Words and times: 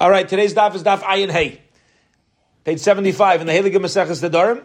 All 0.00 0.08
right, 0.08 0.28
today's 0.28 0.54
daf 0.54 0.76
is 0.76 0.84
daf 0.84 1.00
Ayin 1.00 1.28
Hey, 1.28 1.60
page 2.62 2.78
seventy-five 2.78 3.40
in 3.40 3.48
the 3.48 3.52
Heilige 3.52 3.78
Maseches 3.78 4.22
Nedarim. 4.22 4.62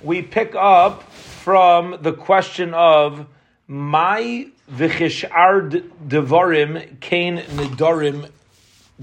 We 0.00 0.22
pick 0.22 0.54
up 0.54 1.02
from 1.12 1.98
the 2.00 2.14
question 2.14 2.72
of 2.72 3.26
my 3.68 4.48
v'chishar 4.72 5.86
devarim 6.08 6.98
kain 6.98 7.36
nedarim 7.36 8.30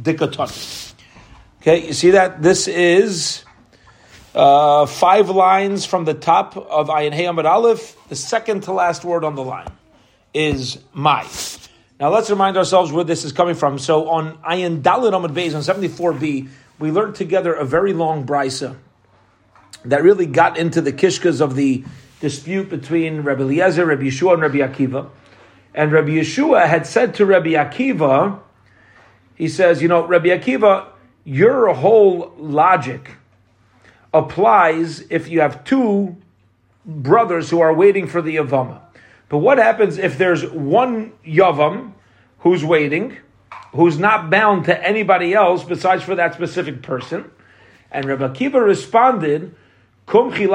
dikaton. 0.02 0.96
Okay, 1.62 1.86
you 1.86 1.94
see 1.94 2.10
that 2.10 2.42
this 2.42 2.68
is 2.68 3.44
uh, 4.34 4.88
five 4.88 5.30
lines 5.30 5.86
from 5.86 6.06
the 6.06 6.16
top 6.16 6.58
of 6.58 6.88
Ayin 6.88 7.14
Hey 7.14 7.26
Amud 7.26 7.46
Aleph. 7.46 7.96
The 8.10 8.16
second 8.16 8.64
to 8.64 8.72
last 8.72 9.06
word 9.06 9.24
on 9.24 9.36
the 9.36 9.44
line 9.44 9.70
is 10.34 10.80
my. 10.92 11.28
Now 12.00 12.14
let's 12.14 12.30
remind 12.30 12.58
ourselves 12.58 12.92
where 12.92 13.04
this 13.04 13.26
is 13.26 13.32
coming 13.32 13.56
from. 13.56 13.80
So 13.80 14.10
on 14.10 14.38
Ayin 14.40 14.84
Dalit 14.84 15.14
Amud 15.14 15.34
Beis 15.34 15.56
on 15.56 15.64
seventy 15.64 15.88
four 15.88 16.14
B, 16.14 16.48
we 16.78 16.92
learned 16.92 17.16
together 17.16 17.54
a 17.54 17.66
very 17.66 17.94
long 17.94 18.26
brisa 18.26 18.76
that 19.84 20.04
really 20.04 20.28
got 20.28 20.58
into 20.58 20.80
the 20.82 20.94
kishkas 20.94 21.42
of 21.42 21.56
the 21.56 21.84
dispute 22.20 22.70
between 22.70 23.22
Rabbi 23.22 23.42
Eliezer, 23.42 23.86
Rabbi 23.86 24.04
Yeshua, 24.04 24.34
and 24.34 24.42
Rabbi 24.44 24.58
Akiva. 24.58 25.10
And 25.74 25.92
Rabbi 25.92 26.10
Yeshua 26.10 26.68
had 26.68 26.86
said 26.86 27.16
to 27.16 27.26
Rabbi 27.26 27.50
Akiva, 27.50 28.40
he 29.36 29.48
says, 29.48 29.82
you 29.82 29.88
know, 29.88 30.06
Rabbi 30.06 30.28
Akiva, 30.28 30.88
your 31.24 31.74
whole 31.74 32.34
logic 32.38 33.12
applies 34.14 35.02
if 35.10 35.28
you 35.30 35.42
have 35.42 35.64
two 35.64 36.16
brothers 36.86 37.50
who 37.50 37.60
are 37.60 37.74
waiting 37.74 38.08
for 38.08 38.22
the 38.22 38.36
Yavama. 38.38 38.82
But 39.30 39.40
what 39.40 39.58
happens 39.58 39.98
if 39.98 40.18
there's 40.18 40.50
one 40.50 41.12
Yavam 41.26 41.94
who's 42.40 42.64
waiting, 42.64 43.18
who's 43.74 43.98
not 43.98 44.30
bound 44.30 44.66
to 44.66 44.86
anybody 44.86 45.34
else 45.34 45.64
besides 45.64 46.04
for 46.04 46.16
that 46.16 46.34
specific 46.34 46.82
person? 46.82 47.32
And 47.92 48.06
Rabbi 48.06 48.28
Akiva 48.28 48.66
responded. 48.66 49.56
There's 50.10 50.50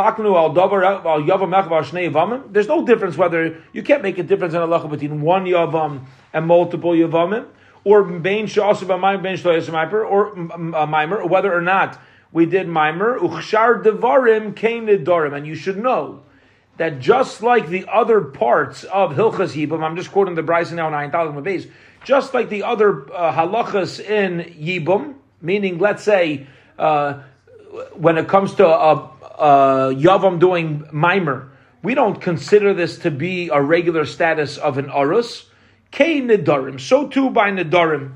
no 2.68 2.86
difference 2.86 3.18
whether 3.18 3.62
you 3.74 3.82
can't 3.82 4.02
make 4.02 4.18
a 4.18 4.22
difference 4.22 4.54
in 4.54 4.60
halacha 4.60 4.90
between 4.90 5.20
one 5.20 5.44
yavam 5.44 6.06
and 6.32 6.46
multiple 6.46 6.92
yavamim, 6.92 7.44
or 7.84 8.02
bein 8.02 8.46
she'asu 8.46 8.86
b'mayim 8.86 9.22
bein 9.22 9.36
or 10.06 10.34
mimer, 10.86 11.26
whether 11.26 11.52
or 11.52 11.60
not 11.60 12.00
we 12.32 12.46
did 12.46 12.66
mimer 12.66 13.18
uchshar 13.18 13.82
devarim 13.82 14.56
kain 14.56 14.86
nedarim, 14.86 15.36
and 15.36 15.46
you 15.46 15.54
should 15.54 15.76
know 15.76 16.22
that 16.76 17.00
just 17.00 17.42
like 17.42 17.68
the 17.68 17.86
other 17.92 18.20
parts 18.20 18.84
of 18.84 19.12
Hilchas 19.12 19.54
Yibam, 19.54 19.82
I'm 19.82 19.96
just 19.96 20.10
quoting 20.10 20.34
the 20.34 20.42
brisa 20.42 20.72
now 20.72 20.88
in 20.88 20.94
Ayin 20.94 21.12
Talim 21.12 21.42
base, 21.42 21.66
just 22.04 22.34
like 22.34 22.48
the 22.48 22.62
other 22.64 23.12
uh, 23.12 23.32
halachas 23.32 24.00
in 24.00 24.40
Yibam, 24.54 25.14
meaning 25.40 25.78
let's 25.78 26.02
say 26.02 26.46
uh, 26.78 27.22
when 27.94 28.18
it 28.18 28.28
comes 28.28 28.54
to 28.54 28.66
a 28.66 28.94
uh, 29.38 29.90
Yavam 29.90 30.38
doing 30.38 30.86
mimer, 30.92 31.50
we 31.82 31.94
don't 31.94 32.20
consider 32.20 32.74
this 32.74 32.98
to 32.98 33.10
be 33.10 33.48
a 33.48 33.60
regular 33.60 34.04
status 34.04 34.56
of 34.56 34.78
an 34.78 34.86
Arus. 34.86 35.46
K 35.90 36.22
Nidarim. 36.22 36.80
So 36.80 37.08
too 37.08 37.30
by 37.30 37.50
Nidarim. 37.50 38.14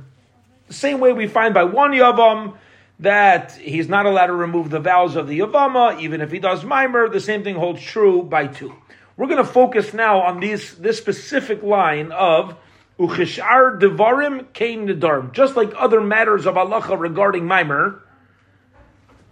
The 0.68 0.74
same 0.74 1.00
way 1.00 1.12
we 1.12 1.26
find 1.26 1.52
by 1.52 1.64
one 1.64 1.92
Yavam 1.92 2.56
that 3.00 3.52
he's 3.52 3.88
not 3.88 4.06
allowed 4.06 4.28
to 4.28 4.32
remove 4.32 4.70
the 4.70 4.80
vows 4.80 5.16
of 5.16 5.28
the 5.28 5.40
Yavama, 5.40 6.00
even 6.00 6.20
if 6.20 6.30
he 6.30 6.38
does 6.38 6.64
mimer. 6.64 7.08
The 7.08 7.20
same 7.20 7.44
thing 7.44 7.56
holds 7.56 7.82
true 7.82 8.22
by 8.22 8.46
two. 8.46 8.74
We're 9.16 9.26
going 9.26 9.38
to 9.38 9.50
focus 9.50 9.94
now 9.94 10.20
on 10.20 10.40
these, 10.40 10.74
this 10.76 10.98
specific 10.98 11.62
line 11.62 12.12
of 12.12 12.56
Uchishar 12.98 13.80
Devarim 13.80 14.52
Kain 14.52 14.86
Nidarim. 14.86 15.32
Just 15.32 15.56
like 15.56 15.72
other 15.76 16.00
matters 16.00 16.46
of 16.46 16.54
halacha 16.54 16.98
regarding 16.98 17.46
mimer, 17.46 18.02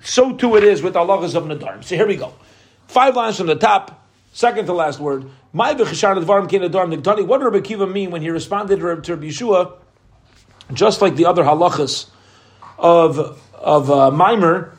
so 0.00 0.34
too 0.34 0.56
it 0.56 0.64
is 0.64 0.82
with 0.82 0.94
halachas 0.94 1.34
of 1.34 1.44
Nadarim. 1.44 1.82
So 1.82 1.96
here 1.96 2.06
we 2.06 2.16
go. 2.16 2.34
Five 2.88 3.16
lines 3.16 3.38
from 3.38 3.46
the 3.46 3.56
top, 3.56 4.06
second 4.32 4.66
to 4.66 4.74
last 4.74 5.00
word. 5.00 5.24
My 5.52 5.74
v'chishar 5.74 6.22
Devarim 6.22 6.48
Kain 6.50 6.60
Nidarim 6.60 6.94
Nigdani. 6.94 7.26
What 7.26 7.38
did 7.38 7.46
Rabbi 7.46 7.60
Kiva 7.60 7.86
mean 7.86 8.10
when 8.10 8.20
he 8.20 8.28
responded 8.28 8.80
to 8.80 8.86
Rabbi 8.86 9.02
Yeshua? 9.02 9.72
Just 10.72 11.00
like 11.00 11.16
the 11.16 11.26
other 11.26 11.44
halachas 11.44 12.08
of 12.78 13.40
of 13.58 13.90
uh, 13.90 14.10
Mimer, 14.10 14.76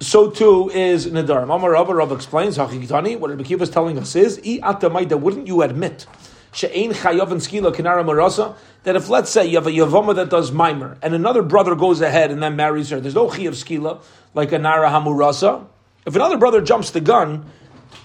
so 0.00 0.30
too 0.30 0.70
is 0.70 1.06
Nadarim. 1.06 1.44
Amar 1.44 1.70
Rabba 1.70 1.94
Rav 1.94 2.12
explains, 2.12 2.58
Hachikitani, 2.58 3.18
what 3.18 3.30
Rabbi 3.30 3.44
Kiva 3.44 3.62
is 3.62 3.70
telling 3.70 3.98
us 3.98 4.16
is, 4.16 4.38
I 4.38 4.58
atamaida, 4.74 5.18
wouldn't 5.18 5.46
you 5.46 5.62
admit, 5.62 6.06
she'ein 6.52 6.92
chayav 6.92 7.30
and 7.30 7.40
skila 7.40 7.72
kinara 7.72 8.04
marasa, 8.04 8.56
that 8.82 8.96
if 8.96 9.08
let's 9.08 9.30
say 9.30 9.46
you 9.46 9.56
have 9.56 9.66
a 9.66 9.70
yavama 9.70 10.14
that 10.16 10.28
does 10.28 10.50
mimer, 10.50 10.98
and 11.02 11.14
another 11.14 11.42
brother 11.42 11.76
goes 11.76 12.00
ahead 12.00 12.32
and 12.32 12.42
then 12.42 12.56
marries 12.56 12.90
her, 12.90 13.00
there's 13.00 13.14
no 13.14 13.28
chayav 13.28 13.50
skila, 13.50 14.02
like 14.34 14.50
a 14.50 14.58
nara 14.58 14.88
hamurasa. 14.88 15.66
If 16.04 16.16
another 16.16 16.36
brother 16.36 16.60
jumps 16.60 16.90
the 16.90 17.00
gun 17.00 17.46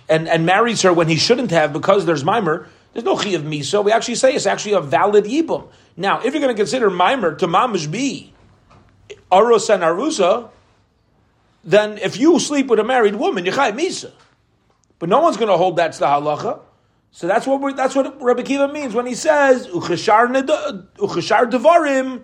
and, 0.07 0.27
and 0.29 0.45
marries 0.45 0.83
her 0.83 0.93
when 0.93 1.07
he 1.07 1.15
shouldn't 1.15 1.49
have 1.49 1.73
because 1.73 2.05
there's 2.05 2.23
mimer, 2.23 2.67
there's 2.93 3.05
no 3.05 3.15
chayav 3.15 3.41
misa. 3.41 3.83
We 3.83 3.91
actually 3.91 4.15
say 4.15 4.35
it's 4.35 4.45
actually 4.45 4.73
a 4.73 4.81
valid 4.81 5.25
yibum. 5.25 5.67
Now, 5.95 6.19
if 6.19 6.33
you're 6.33 6.41
going 6.41 6.55
to 6.55 6.59
consider 6.59 6.91
mimer 6.91 7.33
to 7.35 7.47
mamish 7.47 7.89
be 7.89 8.33
Arus 9.31 9.73
and 9.73 9.83
Arusa, 9.83 10.49
then 11.63 11.97
if 11.97 12.17
you 12.17 12.39
sleep 12.39 12.67
with 12.67 12.79
a 12.79 12.83
married 12.83 13.15
woman, 13.15 13.45
you're 13.45 13.53
chayv 13.53 13.77
misa. 13.77 14.11
But 14.99 15.09
no 15.09 15.19
one's 15.21 15.37
going 15.37 15.49
to 15.49 15.57
hold 15.57 15.75
that's 15.75 15.99
the 15.99 16.05
halacha. 16.05 16.61
So 17.11 17.27
that's 17.27 17.47
what 17.47 17.75
that's 17.75 17.95
what 17.95 18.21
Rabbi 18.21 18.43
Kiva 18.43 18.71
means 18.71 18.93
when 18.93 19.05
he 19.05 19.15
says 19.15 19.67
uchashar 19.67 20.31
devarim 20.31 22.23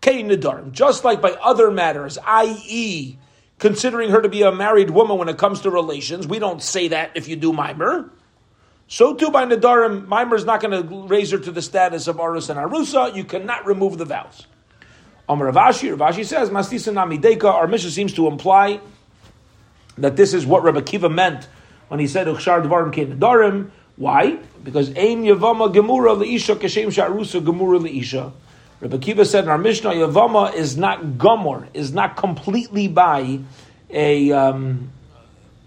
kein 0.00 0.28
nedarim. 0.28 0.72
Just 0.72 1.04
like 1.04 1.20
by 1.20 1.32
other 1.32 1.70
matters, 1.70 2.18
i.e., 2.24 3.18
considering 3.58 4.10
her 4.10 4.22
to 4.22 4.28
be 4.28 4.42
a 4.42 4.52
married 4.52 4.90
woman 4.90 5.18
when 5.18 5.28
it 5.28 5.38
comes 5.38 5.60
to 5.60 5.70
relations, 5.70 6.26
we 6.26 6.38
don't 6.38 6.62
say 6.62 6.88
that 6.88 7.10
if 7.14 7.28
you 7.28 7.36
do 7.36 7.52
mimer. 7.52 8.10
So 8.88 9.14
too 9.14 9.30
by 9.30 9.44
nedarim, 9.44 10.06
mimer 10.08 10.36
is 10.36 10.44
not 10.44 10.60
going 10.60 10.88
to 10.88 11.06
raise 11.06 11.30
her 11.30 11.38
to 11.38 11.52
the 11.52 11.62
status 11.62 12.08
of 12.08 12.16
arus 12.16 12.50
and 12.50 12.58
arusa. 12.58 13.14
You 13.14 13.24
cannot 13.24 13.66
remove 13.66 13.98
the 13.98 14.04
vows. 14.04 14.46
Amar 15.30 15.46
Rav 15.46 15.54
Ashi, 15.54 15.96
Ravashi 15.96 16.26
says, 16.26 16.50
Mastisa 16.50 16.92
Namideka, 16.92 17.44
our 17.44 17.68
mission 17.68 17.90
seems 17.90 18.12
to 18.14 18.26
imply 18.26 18.80
that 19.96 20.16
this 20.16 20.34
is 20.34 20.44
what 20.44 20.64
Rabbi 20.64 20.80
Kiva 20.80 21.08
meant 21.08 21.46
when 21.86 22.00
he 22.00 22.08
said, 22.08 22.26
Uchshar 22.26 22.66
Dvarim 22.66 22.92
Kein. 22.92 23.70
Why? 23.94 24.38
Because 24.64 24.88
Ein 24.88 25.22
Yavama 25.22 25.72
Gemura 25.72 26.20
Leisha 26.20 26.56
Kashem 26.56 26.86
Sharusa 26.86 27.40
Gemura 27.44 27.78
Leisha. 27.78 28.32
Rabbi 28.80 28.98
Kiva 28.98 29.24
said 29.24 29.44
in 29.44 29.50
our 29.50 29.58
Mishnah, 29.58 29.90
Yavama 29.90 30.52
is 30.52 30.76
not 30.76 31.00
Gomor, 31.00 31.68
is 31.74 31.92
not 31.92 32.16
completely 32.16 32.88
by 32.88 33.38
a 33.88 34.32
um, 34.32 34.90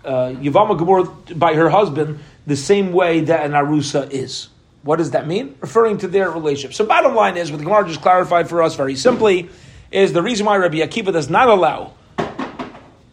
uh, 0.04 0.34
Yavama 0.42 0.78
Gemura 0.78 1.40
by 1.40 1.54
her 1.54 1.70
husband 1.70 2.20
the 2.46 2.58
same 2.58 2.92
way 2.92 3.22
that 3.22 3.46
an 3.46 3.54
Arusa 3.54 4.12
is. 4.12 4.50
What 4.84 4.98
does 4.98 5.12
that 5.12 5.28
mean? 5.28 5.56
Referring 5.62 5.98
to 6.00 6.08
their 6.08 6.30
relationship. 6.30 6.76
So 6.76 6.86
bottom 6.86 7.16
line 7.16 7.38
is, 7.38 7.52
what 7.52 7.58
the 7.58 7.64
Gemara 7.64 7.88
just 7.88 8.02
clarified 8.02 8.50
for 8.50 8.62
us 8.62 8.76
very 8.76 8.96
simply, 8.96 9.50
is 9.92 10.14
the 10.14 10.22
reason 10.22 10.46
why 10.46 10.58
Rabbi 10.58 10.78
Akiva 10.78 11.12
does 11.12 11.30
not 11.30 11.48
allow 11.48 11.94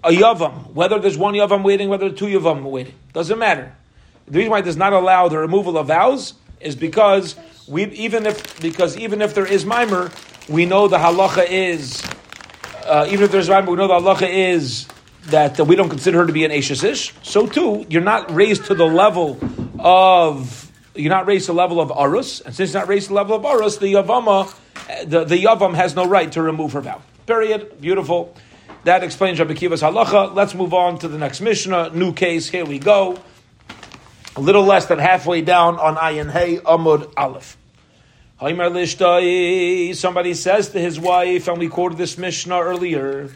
a 0.03 0.11
Yavam, 0.11 0.73
whether 0.73 0.99
there's 0.99 1.19
one 1.19 1.35
Yavam 1.35 1.63
waiting, 1.63 1.89
whether 1.89 2.11
two 2.11 2.27
Yavam 2.27 2.63
waiting, 2.65 2.95
doesn't 3.13 3.39
matter. 3.39 3.75
The 4.27 4.39
reason 4.39 4.51
why 4.51 4.61
it 4.61 4.65
does 4.65 4.77
not 4.77 4.93
allow 4.93 5.29
the 5.29 5.39
removal 5.39 5.77
of 5.77 5.89
vows 5.89 6.35
is 6.61 6.77
because 6.77 7.37
we 7.69 7.85
even 7.87 8.27
if 8.27 8.61
because 8.61 8.97
even 8.97 9.23
if 9.23 9.35
there 9.35 9.47
is 9.47 9.65
mimer, 9.65 10.11
we 10.49 10.67
know 10.67 10.89
the 10.89 10.99
halacha 10.99 11.47
is 11.49 12.03
uh, 12.85 13.07
even 13.09 13.25
if 13.25 13.33
there's 13.33 13.49
mimer, 13.49 13.71
we 13.71 13.77
know 13.77 13.89
the 13.89 13.95
halacha 13.95 14.29
is 14.29 14.87
that 15.27 15.61
uh, 15.61 15.65
we 15.65 15.77
don't 15.77 15.91
consider 15.91 16.19
her 16.19 16.27
to 16.27 16.33
be 16.33 16.45
an 16.45 16.51
Ish. 16.51 17.13
So 17.23 17.47
too, 17.47 17.87
you're 17.89 18.03
not 18.03 18.33
raised 18.33 18.67
to 18.67 18.75
the 18.75 18.87
level 18.87 19.39
of 19.79 20.70
you're 21.01 21.11
not 21.11 21.27
raised 21.27 21.47
to 21.47 21.53
the 21.53 21.59
level 21.59 21.81
of 21.81 21.91
arus, 21.91 22.45
and 22.45 22.55
since 22.55 22.73
you're 22.73 22.83
not 22.83 22.89
raised 22.89 23.09
to 23.09 23.09
the 23.11 23.15
level 23.15 23.37
of 23.37 23.43
arus, 23.43 23.79
the 23.79 23.95
yavama, 23.95 24.55
eh, 24.89 25.05
the, 25.05 25.25
the 25.25 25.37
yavam 25.37 25.75
has 25.75 25.95
no 25.95 26.07
right 26.07 26.31
to 26.33 26.43
remove 26.43 26.73
her 26.73 26.81
vow. 26.81 27.03
Period. 27.27 27.81
Beautiful. 27.81 28.35
That 28.85 29.05
explains 29.05 29.39
Rabbi 29.39 29.55
Kiva's 29.55 29.83
halacha. 29.83 30.35
Let's 30.35 30.55
move 30.55 30.73
on 30.73 30.99
to 31.01 31.09
the 31.09 31.19
next 31.19 31.41
Mishnah. 31.41 31.91
New 31.91 32.13
case. 32.13 32.49
Here 32.49 32.65
we 32.65 32.79
go. 32.79 33.19
A 34.37 34.41
little 34.41 34.65
less 34.65 34.87
than 34.87 34.99
halfway 34.99 35.43
down 35.43 35.79
on 35.79 35.97
Ayin 35.97 36.31
Hey 36.31 36.59
Amud 36.59 37.13
Aleph. 37.17 37.57
Somebody 38.41 40.35
says 40.35 40.71
to 40.71 40.81
his 40.81 40.99
wife, 40.99 41.47
and 41.47 41.59
we 41.59 41.69
quoted 41.69 41.99
this 41.99 42.17
Mishnah 42.17 42.59
earlier. 42.59 43.31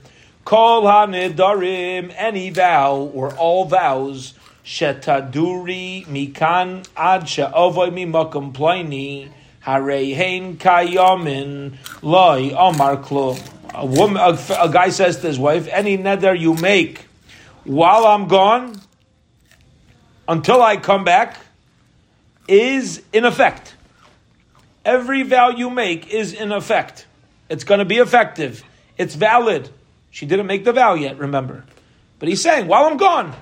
Kol 0.46 0.82
hanidarim, 0.84 2.14
any 2.16 2.48
vow 2.48 2.96
or 2.96 3.34
all 3.34 3.66
vows 3.66 4.32
shetaduri 4.64 6.06
mikan 6.06 6.86
ad 6.96 7.28
she'ovoy 7.28 7.90
mimakom 7.90 8.52
ploini 8.52 9.28
harehein 9.64 10.56
kayomin 10.56 11.76
loy 12.02 12.50
omar 12.52 12.96
klum. 12.96 13.38
A 13.74 13.84
woman, 13.84 14.16
a, 14.16 14.38
a 14.62 14.68
guy 14.68 14.88
says 14.88 15.16
to 15.18 15.26
his 15.26 15.38
wife, 15.38 15.66
any 15.68 15.98
neder 15.98 16.38
you 16.38 16.54
make 16.54 17.06
while 17.64 18.06
I'm 18.06 18.28
gone, 18.28 18.80
until 20.28 20.62
I 20.62 20.76
come 20.76 21.02
back, 21.02 21.36
is 22.46 23.02
in 23.12 23.24
effect. 23.24 23.74
Every 24.84 25.22
vow 25.22 25.48
you 25.48 25.70
make 25.70 26.08
is 26.08 26.32
in 26.32 26.52
effect. 26.52 27.06
It's 27.48 27.64
going 27.64 27.78
to 27.78 27.84
be 27.84 27.96
effective 27.96 28.62
it's 28.96 29.14
valid. 29.14 29.68
She 30.10 30.26
didn't 30.26 30.46
make 30.46 30.64
the 30.64 30.72
vow 30.72 30.94
yet, 30.94 31.18
remember. 31.18 31.64
But 32.18 32.28
he's 32.28 32.40
saying, 32.40 32.68
while 32.68 32.84
I'm 32.84 32.96
gone, 32.96 33.34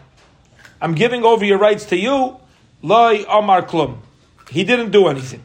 I'm 0.83 0.97
giving 0.97 1.25
over 1.25 1.45
your 1.45 1.59
rights 1.59 1.85
to 1.87 1.97
you. 1.97 2.41
Loi 2.83 3.25
Amar 3.29 3.63
Klum. 3.63 3.99
He 4.51 4.65
didn't 4.65 4.91
do 4.91 5.07
anything. 5.07 5.45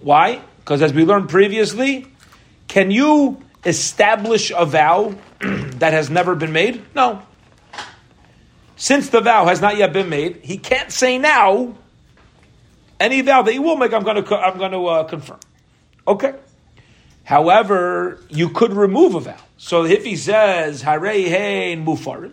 Why? 0.00 0.40
Because 0.58 0.82
as 0.82 0.94
we 0.94 1.04
learned 1.04 1.28
previously, 1.28 2.06
can 2.68 2.92
you 2.92 3.42
establish 3.64 4.52
a 4.56 4.64
vow 4.64 5.16
that 5.40 5.92
has 5.92 6.08
never 6.10 6.36
been 6.36 6.52
made? 6.52 6.80
No. 6.94 7.20
Since 8.76 9.08
the 9.08 9.20
vow 9.20 9.46
has 9.46 9.60
not 9.60 9.76
yet 9.76 9.92
been 9.92 10.08
made, 10.08 10.36
he 10.36 10.58
can't 10.58 10.92
say 10.92 11.18
now 11.18 11.74
any 13.00 13.22
vow 13.22 13.42
that 13.42 13.52
he 13.52 13.58
will 13.58 13.76
make. 13.76 13.92
I'm 13.92 14.04
going 14.04 14.22
to 14.22 14.36
I'm 14.36 14.58
going 14.58 14.72
to 14.72 14.86
uh, 14.86 15.04
confirm. 15.04 15.40
Okay. 16.06 16.34
However, 17.24 18.22
you 18.28 18.50
could 18.50 18.74
remove 18.74 19.16
a 19.16 19.20
vow. 19.20 19.36
So 19.56 19.84
if 19.84 20.04
he 20.04 20.14
says 20.14 20.84
Harei 20.84 21.28
Hein 21.28 21.84
Mufarim, 21.84 22.32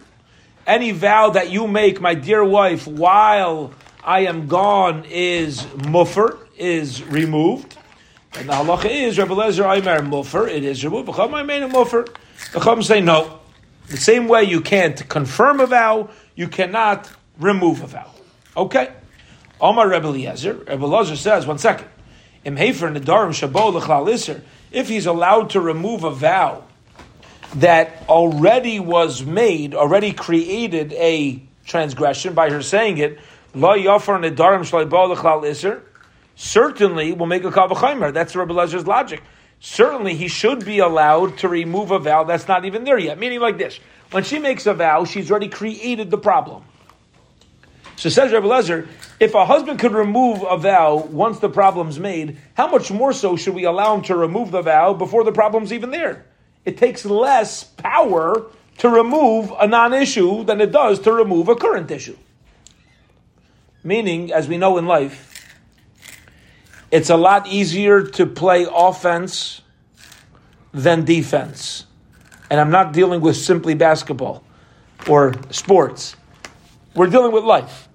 any 0.67 0.91
vow 0.91 1.29
that 1.29 1.49
you 1.49 1.65
make, 1.65 2.01
my 2.01 2.13
dear 2.13 2.43
wife, 2.43 2.85
while 2.85 3.73
I 4.03 4.25
am 4.25 4.47
gone, 4.47 5.05
is 5.09 5.65
muffer, 5.75 6.37
is 6.57 7.01
removed. 7.05 7.77
And 8.33 8.49
the 8.49 8.53
halacha 8.53 8.89
is 8.89 9.17
Rabbi 9.17 9.33
Lezer 9.33 9.75
Aimer 9.75 10.01
muffer, 10.01 10.47
it 10.47 10.63
is 10.63 10.83
removed. 10.83 11.07
B'cham 11.07 11.39
Aimer 11.39 11.69
muffer. 11.69 12.05
The 12.51 12.59
Chum 12.59 12.83
say 12.83 12.99
no. 12.99 13.39
The 13.87 13.97
same 13.97 14.27
way 14.27 14.43
you 14.43 14.59
can't 14.59 15.07
confirm 15.07 15.61
a 15.61 15.65
vow, 15.65 16.09
you 16.35 16.49
cannot 16.49 17.09
remove 17.39 17.81
a 17.81 17.87
vow. 17.87 18.11
Okay. 18.55 18.91
Omar 19.61 19.89
Rebbe 19.89 20.07
Eliezer, 20.07 20.53
Rebbe 20.53 20.83
Eliezer 20.83 21.15
says, 21.15 21.47
one 21.47 21.57
second. 21.57 21.87
Im 22.43 22.57
if 22.57 22.81
he's 24.89 25.05
allowed 25.05 25.49
to 25.49 25.61
remove 25.61 26.03
a 26.03 26.11
vow 26.11 26.66
that 27.55 28.03
already 28.09 28.79
was 28.79 29.23
made, 29.23 29.73
already 29.73 30.13
created 30.13 30.93
a 30.93 31.41
transgression 31.65 32.33
by 32.33 32.49
her 32.49 32.61
saying 32.61 32.97
it, 32.97 33.19
Isser, 35.43 35.81
certainly 36.35 37.13
will 37.13 37.25
make 37.25 37.43
a 37.43 37.51
Kavachaimer. 37.51 38.13
That's 38.13 38.35
Rebbe 38.35 38.53
Elezer's 38.53 38.85
logic. 38.85 39.23
Certainly 39.59 40.15
he 40.15 40.27
should 40.27 40.63
be 40.65 40.79
allowed 40.79 41.39
to 41.39 41.47
remove 41.47 41.91
a 41.91 41.99
vow 41.99 42.23
that's 42.23 42.47
not 42.47 42.65
even 42.65 42.83
there 42.83 42.99
yet. 42.99 43.17
Meaning 43.17 43.39
like 43.39 43.57
this. 43.57 43.79
When 44.11 44.23
she 44.23 44.39
makes 44.39 44.67
a 44.67 44.73
vow, 44.73 45.05
she's 45.05 45.31
already 45.31 45.49
created 45.49 46.11
the 46.11 46.17
problem. 46.17 46.63
So 47.95 48.09
says 48.09 48.31
Rebbe 48.31 48.47
Lezer, 48.47 48.87
if 49.19 49.33
a 49.33 49.43
husband 49.43 49.79
could 49.79 49.93
remove 49.93 50.43
a 50.47 50.55
vow 50.57 50.97
once 50.97 51.39
the 51.39 51.49
problem's 51.49 51.97
made, 51.97 52.37
how 52.53 52.67
much 52.67 52.91
more 52.91 53.11
so 53.11 53.35
should 53.35 53.55
we 53.55 53.63
allow 53.63 53.95
him 53.95 54.03
to 54.03 54.15
remove 54.15 54.51
the 54.51 54.61
vow 54.61 54.93
before 54.93 55.23
the 55.23 55.31
problem's 55.31 55.73
even 55.73 55.89
there? 55.89 56.26
It 56.67 56.77
takes 56.77 57.05
less 57.05 57.63
power 57.63 58.51
to 58.79 58.89
remove 58.89 59.53
a 59.57 59.65
non-issue 59.65 60.43
than 60.43 60.59
it 60.59 60.73
does 60.73 60.99
to 60.99 61.13
remove 61.13 61.47
a 61.47 61.55
current 61.55 61.89
issue. 61.89 62.17
Meaning, 63.85 64.33
as 64.33 64.49
we 64.49 64.57
know 64.57 64.77
in 64.77 64.85
life, 64.85 65.55
it's 66.91 67.09
a 67.09 67.15
lot 67.15 67.47
easier 67.47 68.03
to 68.03 68.25
play 68.25 68.67
offense 68.69 69.61
than 70.73 71.05
defense. 71.05 71.85
And 72.49 72.59
I'm 72.59 72.69
not 72.69 72.91
dealing 72.91 73.21
with 73.21 73.37
simply 73.37 73.73
basketball 73.73 74.43
or 75.07 75.35
sports. 75.51 76.17
We're 76.93 77.07
dealing 77.07 77.31
with 77.31 77.45
life. 77.45 77.86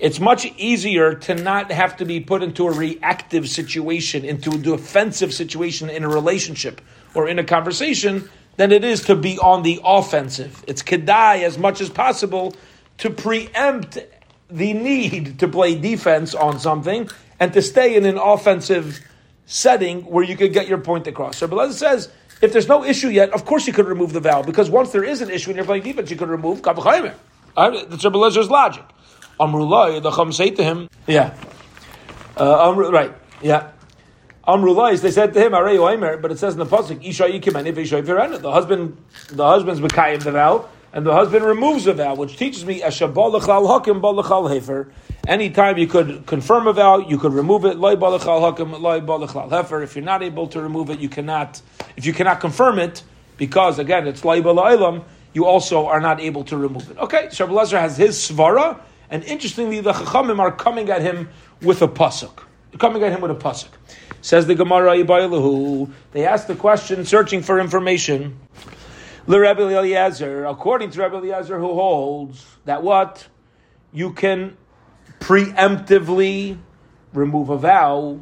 It's 0.00 0.18
much 0.18 0.46
easier 0.56 1.14
to 1.14 1.34
not 1.34 1.70
have 1.70 1.98
to 1.98 2.06
be 2.06 2.20
put 2.20 2.42
into 2.42 2.66
a 2.66 2.72
reactive 2.72 3.48
situation, 3.48 4.24
into 4.24 4.50
a 4.50 4.56
defensive 4.56 5.34
situation 5.34 5.90
in 5.90 6.04
a 6.04 6.08
relationship 6.08 6.80
or 7.14 7.28
in 7.28 7.38
a 7.38 7.44
conversation 7.44 8.30
than 8.56 8.72
it 8.72 8.82
is 8.82 9.02
to 9.02 9.14
be 9.14 9.38
on 9.38 9.62
the 9.62 9.78
offensive. 9.84 10.64
It's 10.66 10.82
kedai 10.82 11.42
as 11.42 11.58
much 11.58 11.82
as 11.82 11.90
possible 11.90 12.54
to 12.98 13.10
preempt 13.10 13.98
the 14.48 14.72
need 14.72 15.38
to 15.38 15.48
play 15.48 15.74
defense 15.74 16.34
on 16.34 16.58
something 16.58 17.08
and 17.38 17.52
to 17.52 17.60
stay 17.60 17.94
in 17.94 18.06
an 18.06 18.16
offensive 18.16 19.00
setting 19.44 20.02
where 20.06 20.24
you 20.24 20.36
could 20.36 20.54
get 20.54 20.66
your 20.66 20.78
point 20.78 21.06
across. 21.08 21.36
So 21.36 21.46
Beleza 21.46 21.72
says, 21.72 22.10
if 22.40 22.52
there's 22.52 22.68
no 22.68 22.84
issue 22.84 23.08
yet, 23.08 23.30
of 23.34 23.44
course 23.44 23.66
you 23.66 23.74
could 23.74 23.86
remove 23.86 24.14
the 24.14 24.20
vowel 24.20 24.44
because 24.44 24.70
once 24.70 24.92
there 24.92 25.04
is 25.04 25.20
an 25.20 25.28
issue 25.28 25.50
and 25.50 25.56
you're 25.56 25.66
playing 25.66 25.82
defense, 25.82 26.10
you 26.10 26.16
could 26.16 26.30
remove 26.30 26.62
Kabachaymer. 26.62 27.14
That's 27.54 28.04
Rabbi 28.04 28.18
logic. 28.18 28.84
Amrullah, 29.40 30.02
the 30.02 30.10
Chum 30.10 30.32
say 30.32 30.50
to 30.50 30.62
him, 30.62 30.88
yeah, 31.06 31.34
uh, 32.36 32.74
right, 32.76 33.14
yeah. 33.40 33.72
Amrullah, 34.46 35.00
they 35.00 35.10
said 35.10 35.32
to 35.32 35.40
him, 35.40 35.52
Arei 35.52 35.78
Oimer, 35.78 36.20
but 36.20 36.30
it 36.30 36.38
says 36.38 36.52
in 36.52 36.58
the 36.58 36.66
pasuk, 36.66 37.02
Isha 37.02 37.24
Yikim 37.24 37.58
and 37.58 37.66
Isha 37.78 38.02
The 38.02 38.50
husband, 38.50 38.96
the 39.30 39.46
husband's 39.46 39.80
Mekayim 39.80 40.22
the 40.22 40.32
vow, 40.32 40.68
and 40.92 41.06
the 41.06 41.14
husband 41.14 41.44
removes 41.44 41.84
the 41.84 41.94
vow, 41.94 42.14
which 42.14 42.36
teaches 42.36 42.64
me 42.66 42.80
Eshabal 42.80 43.40
Lechal 43.40 43.66
Hakim 43.66 44.00
Bal 44.00 44.14
Lechal 44.14 44.50
Hefer. 44.50 44.90
Anytime 45.26 45.78
you 45.78 45.86
could 45.86 46.26
confirm 46.26 46.66
a 46.66 46.72
vow, 46.72 46.98
you 46.98 47.16
could 47.16 47.32
remove 47.32 47.64
it. 47.64 47.78
Lechal 47.78 48.40
Hakim, 48.40 48.72
Lechal 48.72 49.48
Hefer. 49.48 49.82
If 49.82 49.96
you're 49.96 50.04
not 50.04 50.22
able 50.22 50.48
to 50.48 50.60
remove 50.60 50.90
it, 50.90 50.98
you 51.00 51.08
cannot. 51.08 51.62
If 51.96 52.04
you 52.04 52.12
cannot 52.12 52.40
confirm 52.40 52.78
it, 52.78 53.02
because 53.36 53.78
again 53.78 54.06
it's 54.06 54.24
Loy 54.24 54.42
Bal 54.42 54.56
Ilam, 54.56 55.04
you 55.32 55.46
also 55.46 55.86
are 55.86 56.00
not 56.00 56.20
able 56.20 56.44
to 56.44 56.56
remove 56.56 56.90
it. 56.90 56.98
Okay, 56.98 57.28
Lezer 57.28 57.80
has 57.80 57.96
his 57.96 58.16
svara, 58.16 58.80
and 59.10 59.24
interestingly, 59.24 59.80
the 59.80 59.92
Chachamim 59.92 60.38
are 60.38 60.52
coming 60.52 60.88
at 60.88 61.02
him 61.02 61.28
with 61.60 61.82
a 61.82 61.88
pasuk. 61.88 62.44
Coming 62.78 63.02
at 63.02 63.12
him 63.12 63.20
with 63.20 63.32
a 63.32 63.34
pasuk. 63.34 63.68
Says 64.22 64.46
the 64.46 64.54
Gemara 64.54 64.96
Ibaylahu. 64.98 65.92
They 66.12 66.26
ask 66.26 66.46
the 66.46 66.54
question, 66.54 67.04
searching 67.04 67.42
for 67.42 67.58
information. 67.58 68.38
Rebbe 69.26 70.46
according 70.48 70.90
to 70.90 71.02
Rebbe 71.02 71.16
Eliezer, 71.16 71.58
who 71.58 71.74
holds 71.74 72.46
that 72.64 72.82
what 72.82 73.26
you 73.92 74.12
can 74.12 74.56
preemptively 75.18 76.58
remove 77.12 77.50
a 77.50 77.58
vow. 77.58 78.20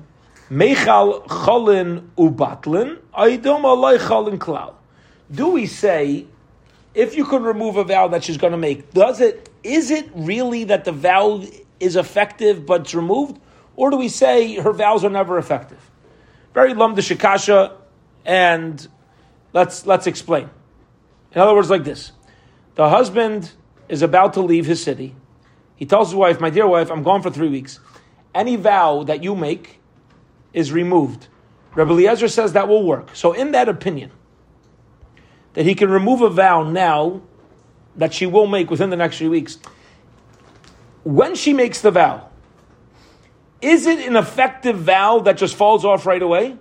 Mechal 0.50 1.26
cholin 1.26 2.08
ubatlin, 2.17 2.99
aidom 3.14 3.62
alay 3.62 3.99
cholin 3.99 4.38
klal. 4.38 4.75
Do 5.31 5.49
we 5.49 5.67
say 5.67 6.26
if 6.94 7.17
you 7.17 7.26
could 7.26 7.43
remove 7.43 7.76
a 7.76 7.84
vow 7.84 8.08
that 8.08 8.25
she's 8.25 8.38
going 8.38 8.52
to 8.52 8.58
make, 8.58 8.93
does 8.93 9.20
it 9.20 9.47
is 9.62 9.90
it 9.90 10.08
really 10.14 10.64
that 10.64 10.84
the 10.84 10.93
vow 10.93 11.43
is 11.81 11.96
effective 11.96 12.66
but 12.66 12.82
it's 12.82 12.94
removed? 12.94 13.40
Or 13.76 13.90
do 13.90 13.96
we 13.96 14.08
say 14.08 14.56
her 14.56 14.72
vows 14.72 15.05
are 15.05 15.10
never 15.10 15.38
effective? 15.38 15.78
Very 16.55 16.75
lum 16.75 16.94
de 16.94 17.02
shikasha, 17.02 17.72
and 18.25 18.87
let's 19.52 19.87
let's 19.87 20.06
explain. 20.06 20.50
In 21.32 21.40
other 21.40 21.55
words, 21.55 21.70
like 21.70 21.84
this: 21.84 22.12
the 22.74 22.88
husband 22.88 23.53
is 23.88 24.03
about 24.03 24.34
to 24.34 24.41
leave 24.41 24.67
his 24.67 24.82
city. 24.82 25.15
He 25.77 25.86
tells 25.86 26.08
his 26.08 26.17
wife, 26.17 26.41
"My 26.41 26.50
dear 26.50 26.67
wife, 26.67 26.91
I'm 26.91 27.03
gone 27.03 27.22
for 27.22 27.31
three 27.31 27.48
weeks. 27.48 27.79
Any 28.34 28.56
vow 28.56 29.05
that 29.05 29.22
you 29.22 29.36
make 29.36 29.81
is 30.53 30.72
removed." 30.72 31.29
Rabbi 31.74 31.93
Eliezer 31.93 32.29
says 32.29 32.55
that 32.55 32.67
will 32.67 32.82
work. 32.82 33.15
So, 33.15 33.32
in 33.32 33.53
that 33.53 33.69
opinion, 33.69 34.10
that 35.53 35.65
he 35.65 35.74
can 35.74 35.91
remove 35.91 36.22
a 36.22 36.31
vow 36.31 36.65
now 36.65 37.20
that 37.98 38.14
she 38.14 38.24
will 38.24 38.46
make 38.46 38.70
within 38.70 38.90
the 38.90 38.96
next 38.96 39.19
few 39.19 39.31
weeks, 39.31 39.58
when 41.05 41.34
she 41.34 41.52
makes 41.52 41.81
the 41.82 41.90
vow, 41.90 42.28
is 43.60 43.86
it 43.86 44.06
an 44.06 44.17
effective 44.17 44.78
vow 44.78 45.19
that 45.20 45.36
just 45.36 45.56
falls 45.56 45.84
off 45.84 46.06
right 46.06 46.22
away? 46.22 46.56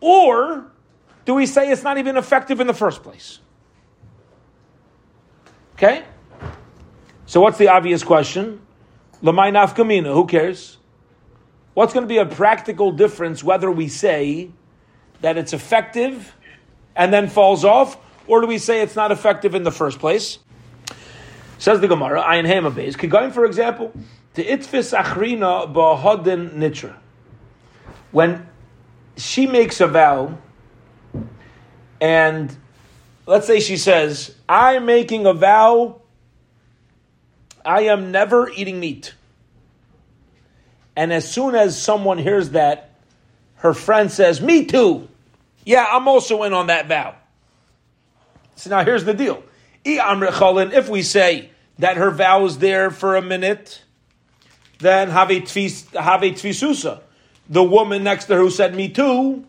Or 0.00 0.70
do 1.24 1.34
we 1.34 1.46
say 1.46 1.70
it's 1.70 1.82
not 1.82 1.98
even 1.98 2.16
effective 2.16 2.60
in 2.60 2.66
the 2.66 2.74
first 2.74 3.02
place? 3.02 3.38
Okay? 5.74 6.04
So 7.26 7.40
what's 7.40 7.58
the 7.58 7.68
obvious 7.68 8.02
question? 8.02 8.60
Lamai 9.22 9.52
nafkamina, 9.52 10.12
who 10.12 10.26
cares? 10.26 10.78
What's 11.74 11.92
going 11.92 12.04
to 12.04 12.08
be 12.08 12.18
a 12.18 12.26
practical 12.26 12.92
difference 12.92 13.44
whether 13.44 13.70
we 13.70 13.88
say 13.88 14.50
that 15.20 15.36
it's 15.36 15.52
effective 15.52 16.34
and 16.94 17.12
then 17.12 17.28
falls 17.28 17.64
off, 17.64 17.98
or 18.26 18.40
do 18.40 18.46
we 18.46 18.58
say 18.58 18.82
it's 18.82 18.96
not 18.96 19.12
effective 19.12 19.54
in 19.54 19.62
the 19.62 19.70
first 19.70 19.98
place? 19.98 20.38
Says 21.58 21.80
the 21.80 21.88
Gemara, 21.88 22.22
Ayin 22.22 22.46
Hema 22.46 22.72
Beis. 22.72 22.96
Kigoyim, 22.96 23.32
for 23.32 23.44
example, 23.44 23.92
to 24.34 24.44
Itfis 24.44 24.96
Achrina 24.96 25.72
Bahodin 25.72 26.54
Nitra. 26.54 26.96
When 28.12 28.46
she 29.16 29.46
makes 29.46 29.80
a 29.80 29.86
vow, 29.86 30.38
and 32.00 32.54
let's 33.24 33.46
say 33.46 33.60
she 33.60 33.76
says, 33.76 34.34
I'm 34.48 34.84
making 34.84 35.26
a 35.26 35.32
vow, 35.32 36.02
I 37.64 37.82
am 37.82 38.12
never 38.12 38.50
eating 38.50 38.78
meat. 38.78 39.14
And 40.94 41.12
as 41.12 41.30
soon 41.30 41.54
as 41.54 41.80
someone 41.80 42.18
hears 42.18 42.50
that, 42.50 42.90
her 43.56 43.74
friend 43.74 44.10
says, 44.10 44.40
Me 44.40 44.64
too. 44.64 45.08
Yeah, 45.64 45.86
I'm 45.90 46.06
also 46.06 46.44
in 46.44 46.52
on 46.52 46.68
that 46.68 46.86
vow. 46.86 47.16
So 48.56 48.70
now 48.70 48.84
here's 48.84 49.04
the 49.04 49.14
deal. 49.14 49.42
If 49.84 50.88
we 50.88 51.02
say 51.02 51.50
that 51.78 51.96
her 51.96 52.10
vow 52.10 52.44
is 52.44 52.58
there 52.58 52.90
for 52.90 53.14
a 53.14 53.22
minute, 53.22 53.82
then 54.80 55.10
have 55.10 55.30
a 55.30 55.40
tfisusa. 55.40 57.00
The 57.48 57.62
woman 57.62 58.02
next 58.02 58.24
to 58.24 58.34
her 58.34 58.40
who 58.40 58.50
said 58.50 58.74
me 58.74 58.88
too 58.88 59.44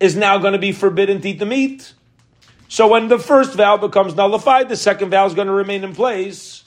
is 0.00 0.16
now 0.16 0.38
going 0.38 0.54
to 0.54 0.58
be 0.58 0.72
forbidden 0.72 1.20
to 1.20 1.28
eat 1.28 1.38
the 1.38 1.46
meat. 1.46 1.92
So 2.68 2.88
when 2.88 3.08
the 3.08 3.18
first 3.18 3.54
vow 3.54 3.76
becomes 3.76 4.14
nullified, 4.14 4.68
the 4.68 4.76
second 4.76 5.10
vow 5.10 5.26
is 5.26 5.34
going 5.34 5.48
to 5.48 5.52
remain 5.52 5.84
in 5.84 5.94
place. 5.94 6.64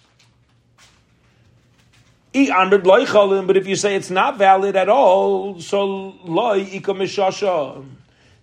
But 2.34 3.58
if 3.58 3.68
you 3.68 3.76
say 3.76 3.96
it's 3.96 4.10
not 4.10 4.38
valid 4.38 4.76
at 4.76 4.90
all, 4.90 5.60
so 5.60 6.16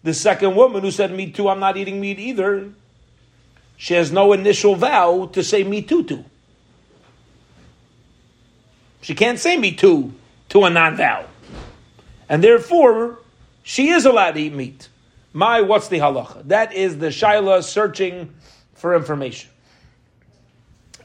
the 0.02 0.14
second 0.14 0.54
woman 0.54 0.82
who 0.82 0.90
said 0.90 1.12
me 1.12 1.30
too, 1.30 1.48
I'm 1.48 1.60
not 1.60 1.76
eating 1.76 2.00
meat 2.00 2.18
either, 2.18 2.70
she 3.76 3.94
has 3.94 4.10
no 4.10 4.32
initial 4.32 4.74
vow 4.74 5.26
to 5.32 5.42
say 5.42 5.62
me 5.62 5.82
too 5.82 6.02
to. 6.04 6.24
She 9.00 9.14
can't 9.14 9.38
say 9.38 9.56
me 9.56 9.72
too 9.72 10.12
to 10.48 10.64
a 10.64 10.70
non-vow. 10.70 11.26
And 12.28 12.42
therefore, 12.42 13.18
she 13.62 13.90
is 13.90 14.04
allowed 14.04 14.32
to 14.32 14.40
eat 14.40 14.52
meat. 14.52 14.88
My, 15.32 15.60
what's 15.60 15.88
the 15.88 15.98
halacha? 15.98 16.48
That 16.48 16.72
is 16.72 16.98
the 16.98 17.08
shaila 17.08 17.62
searching 17.62 18.34
for 18.74 18.96
information. 18.96 19.50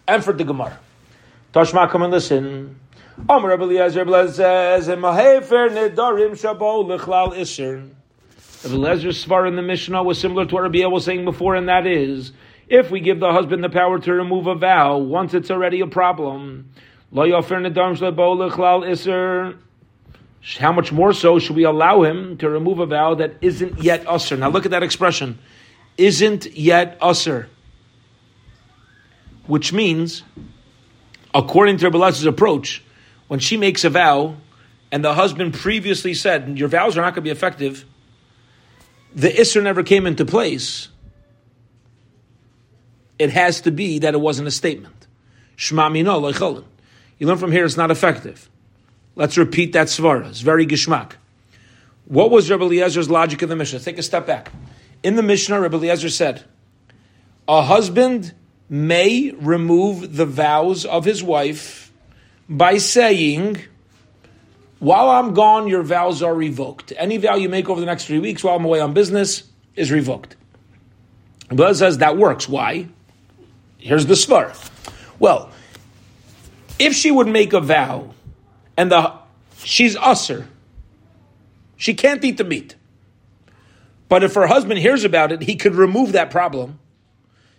And 0.07 0.23
for 0.23 0.33
the 0.33 0.43
Gemara. 0.43 0.79
Tashma, 1.53 1.89
come 1.89 2.01
and 2.01 2.11
listen. 2.11 2.79
Amr 3.29 3.49
Rabbi 3.49 3.63
Eliezer 3.63 4.05
says, 4.31 4.87
"Mahefer 4.87 5.69
nedarim 5.69 6.31
shabo 6.31 6.83
lichlal 6.83 7.37
iser." 7.37 7.83
Rabbi 8.63 8.75
Eliezer's 8.75 9.25
svar 9.25 9.45
in 9.45 9.57
the 9.57 9.61
Mishnah 9.61 10.03
was 10.03 10.17
similar 10.17 10.45
to 10.45 10.55
what 10.55 10.63
Rabbi 10.63 10.85
was 10.85 11.03
saying 11.03 11.25
before, 11.25 11.55
and 11.55 11.67
that 11.67 11.85
is, 11.85 12.31
if 12.69 12.89
we 12.89 13.01
give 13.01 13.19
the 13.19 13.31
husband 13.31 13.61
the 13.61 13.69
power 13.69 13.99
to 13.99 14.13
remove 14.13 14.47
a 14.47 14.55
vow 14.55 14.97
once 14.97 15.33
it's 15.33 15.51
already 15.51 15.81
a 15.81 15.87
problem. 15.87 16.71
How 20.59 20.71
much 20.71 20.91
more 20.91 21.13
so 21.13 21.39
should 21.39 21.55
we 21.55 21.63
allow 21.63 22.03
him 22.03 22.37
to 22.37 22.49
remove 22.49 22.79
a 22.79 22.85
vow 22.85 23.15
that 23.15 23.33
isn't 23.41 23.83
yet 23.83 24.07
usher? 24.07 24.37
Now 24.37 24.49
look 24.49 24.63
at 24.65 24.71
that 24.71 24.83
expression, 24.83 25.39
isn't 25.97 26.57
yet 26.57 26.97
usher, 27.01 27.49
which 29.45 29.73
means, 29.73 30.23
according 31.35 31.79
to 31.79 31.89
Rabbi 31.89 32.29
approach 32.29 32.81
when 33.27 33.41
she 33.41 33.57
makes 33.57 33.83
a 33.83 33.89
vow 33.89 34.37
and 34.89 35.03
the 35.03 35.15
husband 35.15 35.53
previously 35.53 36.13
said, 36.13 36.57
Your 36.57 36.69
vows 36.69 36.97
are 36.97 37.01
not 37.01 37.13
going 37.13 37.15
to 37.15 37.21
be 37.21 37.29
effective, 37.29 37.85
the 39.15 39.29
Isser 39.29 39.61
never 39.61 39.83
came 39.83 40.05
into 40.05 40.25
place, 40.25 40.89
it 43.19 43.29
has 43.29 43.61
to 43.61 43.71
be 43.71 43.99
that 43.99 44.13
it 44.13 44.19
wasn't 44.19 44.47
a 44.47 44.51
statement. 44.51 45.07
Shema 45.55 45.89
mino 45.89 46.19
You 47.19 47.27
learn 47.27 47.37
from 47.37 47.51
here 47.51 47.65
it's 47.65 47.77
not 47.77 47.91
effective. 47.91 48.49
Let's 49.15 49.37
repeat 49.37 49.73
that 49.73 49.87
svara. 49.87 50.29
It's 50.29 50.41
very 50.41 50.65
gishmak. 50.65 51.13
What 52.05 52.31
was 52.31 52.49
Rabbi 52.49 52.65
Eliezer's 52.65 53.09
logic 53.09 53.43
in 53.43 53.49
the 53.49 53.55
Mishnah? 53.55 53.79
Take 53.79 53.97
a 53.97 54.03
step 54.03 54.25
back. 54.25 54.51
In 55.03 55.15
the 55.15 55.23
Mishnah, 55.23 55.59
Rabbi 55.59 55.77
Eliezer 55.77 56.09
said, 56.09 56.43
a 57.47 57.61
husband 57.61 58.33
may 58.69 59.31
remove 59.31 60.15
the 60.15 60.25
vows 60.25 60.85
of 60.85 61.05
his 61.05 61.21
wife 61.21 61.91
by 62.49 62.77
saying, 62.77 63.61
while 64.83 65.09
I'm 65.09 65.33
gone, 65.33 65.69
your 65.69 65.81
vows 65.81 66.21
are 66.21 66.35
revoked. 66.35 66.91
Any 66.97 67.15
vow 67.15 67.35
you 67.35 67.47
make 67.47 67.69
over 67.69 67.79
the 67.79 67.85
next 67.85 68.03
three 68.05 68.19
weeks 68.19 68.43
while 68.43 68.57
I'm 68.57 68.65
away 68.65 68.81
on 68.81 68.93
business 68.93 69.43
is 69.77 69.93
revoked. 69.93 70.35
But 71.47 71.75
says 71.75 71.99
that 71.99 72.17
works. 72.17 72.49
Why? 72.49 72.89
Here's 73.77 74.07
the 74.07 74.15
svar. 74.15 74.53
Well, 75.19 75.49
if 76.79 76.93
she 76.93 77.11
would 77.11 77.29
make 77.29 77.53
a 77.53 77.61
vow 77.61 78.13
and 78.75 78.91
the 78.91 79.13
she's 79.57 79.95
usser, 79.95 80.47
she 81.77 81.93
can't 81.93 82.21
eat 82.21 82.35
the 82.35 82.43
meat. 82.43 82.75
But 84.09 84.21
if 84.21 84.33
her 84.33 84.47
husband 84.47 84.79
hears 84.79 85.05
about 85.05 85.31
it, 85.31 85.43
he 85.43 85.55
could 85.55 85.75
remove 85.75 86.11
that 86.11 86.29
problem. 86.29 86.77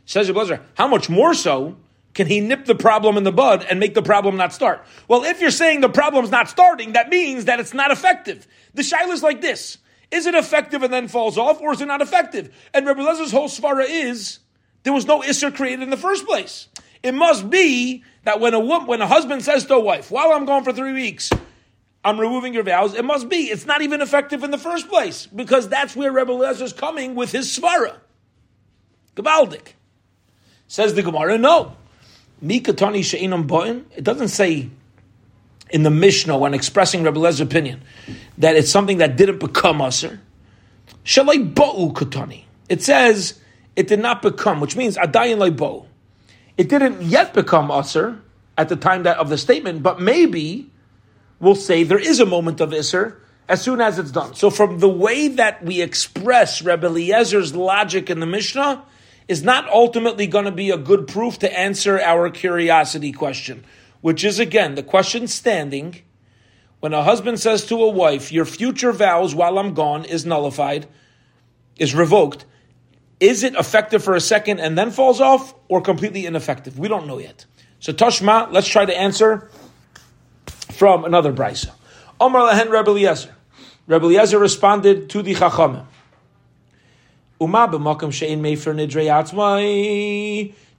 Says 0.04 0.28
the 0.28 0.60
how 0.74 0.88
much 0.88 1.08
more 1.08 1.32
so 1.32 1.76
can 2.14 2.28
he 2.28 2.40
nip 2.40 2.64
the 2.64 2.74
problem 2.76 3.16
in 3.16 3.24
the 3.24 3.32
bud 3.32 3.66
and 3.68 3.80
make 3.80 3.94
the 3.94 4.02
problem 4.02 4.36
not 4.36 4.52
start? 4.52 4.86
Well, 5.08 5.24
if 5.24 5.40
you're 5.40 5.50
saying 5.50 5.80
the 5.80 5.88
problem's 5.88 6.30
not 6.30 6.48
starting, 6.48 6.92
that 6.92 7.08
means 7.08 7.46
that 7.46 7.60
it's 7.60 7.74
not 7.74 7.90
effective. 7.90 8.46
The 8.72 8.82
shaila 8.82 9.12
is 9.12 9.22
like 9.22 9.40
this. 9.40 9.78
Is 10.10 10.26
it 10.26 10.34
effective 10.34 10.84
and 10.84 10.92
then 10.92 11.08
falls 11.08 11.36
off, 11.36 11.60
or 11.60 11.72
is 11.72 11.80
it 11.80 11.86
not 11.86 12.00
effective? 12.00 12.54
And 12.72 12.86
Rabbi 12.86 13.02
Lezer's 13.02 13.32
whole 13.32 13.48
svara 13.48 13.84
is 13.88 14.38
there 14.84 14.92
was 14.92 15.06
no 15.06 15.22
isser 15.22 15.52
created 15.52 15.82
in 15.82 15.90
the 15.90 15.96
first 15.96 16.24
place. 16.24 16.68
It 17.02 17.14
must 17.14 17.50
be 17.50 18.04
that 18.22 18.38
when 18.38 18.54
a 18.54 18.60
woman, 18.60 18.86
when 18.86 19.02
a 19.02 19.06
husband 19.06 19.42
says 19.42 19.66
to 19.66 19.74
a 19.74 19.80
wife, 19.80 20.10
"While 20.10 20.30
I'm 20.30 20.44
gone 20.44 20.62
for 20.62 20.72
three 20.72 20.92
weeks, 20.92 21.30
I'm 22.04 22.20
removing 22.20 22.54
your 22.54 22.62
vows," 22.62 22.94
it 22.94 23.04
must 23.04 23.28
be 23.28 23.50
it's 23.50 23.66
not 23.66 23.82
even 23.82 24.00
effective 24.00 24.44
in 24.44 24.52
the 24.52 24.58
first 24.58 24.88
place 24.88 25.26
because 25.26 25.68
that's 25.68 25.96
where 25.96 26.12
Rebbe 26.12 26.32
is 26.32 26.72
coming 26.72 27.16
with 27.16 27.32
his 27.32 27.58
svara. 27.58 27.96
Gabaldik 29.16 29.74
says 30.68 30.94
the 30.94 31.02
Gemara. 31.02 31.38
No, 31.38 31.76
Mikatani 32.44 33.02
she'inam 33.02 33.46
bo'in. 33.48 33.84
It 33.96 34.04
doesn't 34.04 34.28
say 34.28 34.68
in 35.70 35.82
the 35.82 35.90
Mishnah 35.90 36.36
when 36.36 36.52
expressing 36.54 37.02
Rebbe 37.02 37.18
Lezer's 37.18 37.40
opinion 37.40 37.82
that 38.38 38.54
it's 38.54 38.70
something 38.70 38.98
that 38.98 39.16
didn't 39.16 39.38
become 39.38 39.80
usher. 39.80 40.20
Shalai 41.04 41.54
bo'u 41.54 41.92
katani. 41.92 42.44
It 42.68 42.82
says 42.82 43.40
it 43.76 43.88
did 43.88 44.00
not 44.00 44.22
become, 44.22 44.60
which 44.60 44.76
means 44.76 44.96
adayin 44.96 45.38
lay 45.38 45.50
bo'u. 45.50 45.86
It 46.56 46.68
didn't 46.68 47.02
yet 47.02 47.32
become 47.32 47.70
usher 47.70 48.20
at 48.56 48.68
the 48.68 48.76
time 48.76 49.02
that 49.04 49.16
of 49.16 49.28
the 49.28 49.38
statement, 49.38 49.82
but 49.82 50.00
maybe 50.00 50.70
we'll 51.40 51.54
say 51.54 51.82
there 51.82 51.98
is 51.98 52.20
a 52.20 52.26
moment 52.26 52.60
of 52.60 52.70
isser 52.70 53.16
as 53.48 53.60
soon 53.60 53.80
as 53.80 53.98
it's 53.98 54.10
done. 54.10 54.34
So 54.34 54.50
from 54.50 54.78
the 54.78 54.88
way 54.88 55.28
that 55.28 55.62
we 55.64 55.82
express 55.82 56.62
Rebbe 56.62 56.86
Eliezer's 56.88 57.54
logic 57.54 58.10
in 58.10 58.20
the 58.20 58.26
Mishnah, 58.26 58.82
is 59.28 59.42
not 59.42 59.68
ultimately 59.68 60.26
going 60.26 60.44
to 60.44 60.52
be 60.52 60.70
a 60.70 60.76
good 60.76 61.06
proof 61.06 61.38
to 61.38 61.58
answer 61.58 62.00
our 62.00 62.30
curiosity 62.30 63.12
question, 63.12 63.64
which 64.00 64.24
is 64.24 64.38
again 64.38 64.74
the 64.74 64.82
question 64.82 65.26
standing. 65.26 66.02
When 66.80 66.92
a 66.92 67.02
husband 67.02 67.40
says 67.40 67.64
to 67.66 67.82
a 67.82 67.88
wife, 67.88 68.30
Your 68.30 68.44
future 68.44 68.92
vows 68.92 69.34
while 69.34 69.58
I'm 69.58 69.72
gone 69.72 70.04
is 70.04 70.26
nullified, 70.26 70.86
is 71.78 71.94
revoked, 71.94 72.44
is 73.20 73.42
it 73.42 73.54
effective 73.54 74.04
for 74.04 74.14
a 74.14 74.20
second 74.20 74.60
and 74.60 74.76
then 74.76 74.90
falls 74.90 75.20
off, 75.20 75.54
or 75.68 75.80
completely 75.80 76.26
ineffective? 76.26 76.78
We 76.78 76.88
don't 76.88 77.06
know 77.06 77.18
yet. 77.18 77.46
So, 77.80 77.92
Tashma, 77.92 78.52
let's 78.52 78.68
try 78.68 78.84
to 78.84 78.96
answer 78.96 79.50
from 80.72 81.04
another 81.04 81.32
brisa. 81.32 81.70
Omar 82.20 82.52
Lahen 82.52 82.70
Rebbe 82.70 82.90
Eliezer. 82.90 83.34
Rebbe 83.86 84.04
Eliezer 84.04 84.38
responded 84.38 85.08
to 85.10 85.22
the 85.22 85.34
Chachamim. 85.34 85.86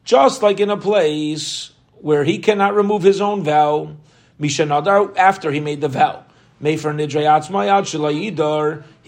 Just 0.04 0.44
like 0.44 0.60
in 0.60 0.70
a 0.70 0.78
place 0.78 1.72
where 2.02 2.24
he 2.24 2.38
cannot 2.38 2.76
remove 2.76 3.04
his 3.04 3.22
own 3.22 3.44
vow, 3.44 3.96
after 5.18 5.52
he 5.52 5.60
made 5.60 5.82
the 5.82 5.88
vow. 5.88 6.24
He 6.62 6.78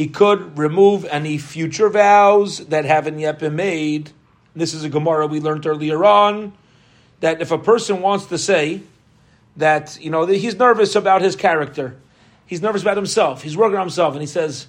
could 0.08 0.58
remove 0.58 1.06
any 1.06 1.38
future 1.38 1.89
vows 1.89 2.66
that 2.68 2.86
haven't 2.86 3.20
yet 3.20 3.39
been 3.39 3.56
made. 3.56 4.12
This 4.56 4.74
is 4.74 4.84
a 4.84 4.89
Gemara 4.89 5.27
we 5.27 5.39
learned 5.39 5.66
earlier 5.66 6.04
on, 6.04 6.54
that 7.20 7.42
if 7.42 7.51
a 7.51 7.58
person 7.58 8.01
wants 8.01 8.25
to 8.27 8.38
say 8.38 8.82
that, 9.56 9.98
you 10.01 10.10
know, 10.10 10.25
that 10.25 10.36
he's 10.36 10.56
nervous 10.56 10.96
about 10.96 11.22
his 11.22 11.36
character, 11.36 11.96
he's 12.46 12.62
nervous 12.62 12.82
about 12.82 12.98
himself, 12.98 13.44
he's 13.44 13.56
working 13.56 13.77
on 13.77 13.84
himself, 13.84 14.13
and 14.13 14.22
he 14.22 14.27
says, 14.27 14.68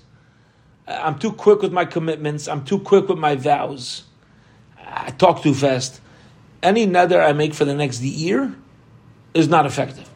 I'm 0.89 1.19
too 1.19 1.33
quick 1.33 1.61
with 1.61 1.73
my 1.73 1.85
commitments. 1.85 2.49
I'm 2.49 2.65
too 2.65 2.79
quick 2.79 3.09
with 3.09 3.19
my 3.19 3.35
vows. 3.35 4.05
I 4.85 5.11
talk 5.11 5.43
too 5.43 5.55
fast. 5.55 6.01
Any 6.63 6.87
nether 6.87 7.21
I 7.21 7.35
make 7.35 7.55
for 7.55 7.65
the 7.65 7.75
next 7.75 8.01
year 8.01 8.55
is 9.35 9.49
not 9.49 9.67
effective. 9.67 10.09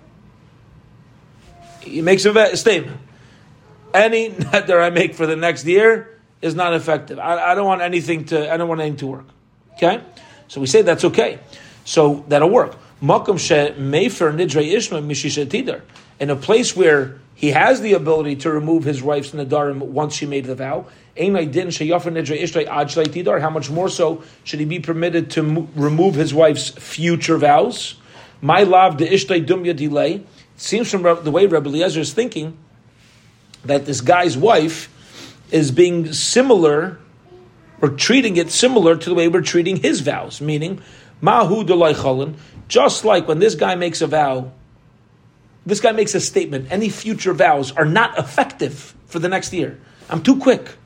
He 1.80 2.00
makes 2.00 2.24
a 2.24 2.56
statement. 2.56 3.00
Any 3.92 4.28
nether 4.52 4.80
I 4.80 4.90
make 4.90 5.14
for 5.14 5.26
the 5.26 5.36
next 5.36 5.66
year 5.66 6.18
is 6.40 6.54
not 6.54 6.72
effective. 6.74 7.18
I, 7.18 7.52
I 7.52 7.54
don't 7.54 7.66
want 7.66 7.82
anything 7.82 8.24
to. 8.26 8.52
I 8.52 8.56
don't 8.56 8.68
want 8.68 8.80
anything 8.80 8.98
to 8.98 9.06
work. 9.06 9.26
Okay, 9.74 10.02
so 10.48 10.60
we 10.60 10.66
say 10.66 10.82
that's 10.82 11.04
okay. 11.04 11.38
So 11.84 12.24
that'll 12.28 12.50
work. 12.50 12.76
Makom 13.02 13.38
she 13.38 13.54
mefer 13.54 14.32
nidre 14.32 14.72
ishma 14.72 15.04
mishishetidar. 15.04 15.82
In 16.20 16.30
a 16.30 16.36
place 16.36 16.76
where 16.76 17.18
he 17.34 17.50
has 17.50 17.80
the 17.80 17.94
ability 17.94 18.36
to 18.36 18.52
remove 18.52 18.84
his 18.84 19.02
wife's 19.02 19.32
nadarim 19.32 19.78
once 19.78 20.14
she 20.14 20.26
made 20.26 20.44
the 20.44 20.54
vow. 20.54 20.86
How 21.18 21.30
much 23.50 23.70
more 23.70 23.88
so 23.88 24.22
should 24.44 24.60
he 24.60 24.64
be 24.64 24.78
permitted 24.78 25.32
to 25.32 25.42
mo- 25.42 25.68
remove 25.74 26.14
his 26.14 26.32
wife's 26.32 26.70
future 26.70 27.38
vows? 27.38 27.96
My 28.40 28.62
love, 28.62 28.98
the 28.98 29.06
ishtay 29.06 29.44
dumya 29.44 29.74
delay. 29.74 30.14
It 30.14 30.26
seems 30.56 30.88
from 30.90 31.02
the 31.02 31.30
way 31.30 31.46
Rabbi 31.46 31.68
Eliezer 31.68 32.00
is 32.00 32.12
thinking 32.12 32.56
that 33.64 33.86
this 33.86 34.00
guy's 34.00 34.36
wife 34.36 34.88
is 35.50 35.72
being 35.72 36.12
similar 36.12 36.98
or 37.80 37.88
treating 37.88 38.36
it 38.36 38.52
similar 38.52 38.96
to 38.96 39.10
the 39.10 39.16
way 39.16 39.28
we're 39.28 39.42
treating 39.42 39.76
his 39.76 40.00
vows, 40.00 40.40
meaning 40.40 40.80
mahu 41.20 41.64
delay 41.64 41.94
just 42.68 43.04
like 43.04 43.26
when 43.26 43.40
this 43.40 43.56
guy 43.56 43.74
makes 43.74 44.00
a 44.00 44.06
vow 44.06 44.52
this 45.64 45.80
guy 45.80 45.92
makes 45.92 46.14
a 46.14 46.20
statement 46.20 46.68
any 46.70 46.88
future 46.88 47.32
vows 47.32 47.72
are 47.72 47.84
not 47.84 48.18
effective 48.18 48.94
for 49.06 49.18
the 49.18 49.28
next 49.28 49.52
year. 49.52 49.80
I'm 50.10 50.22
too 50.22 50.38
quick. 50.38 50.76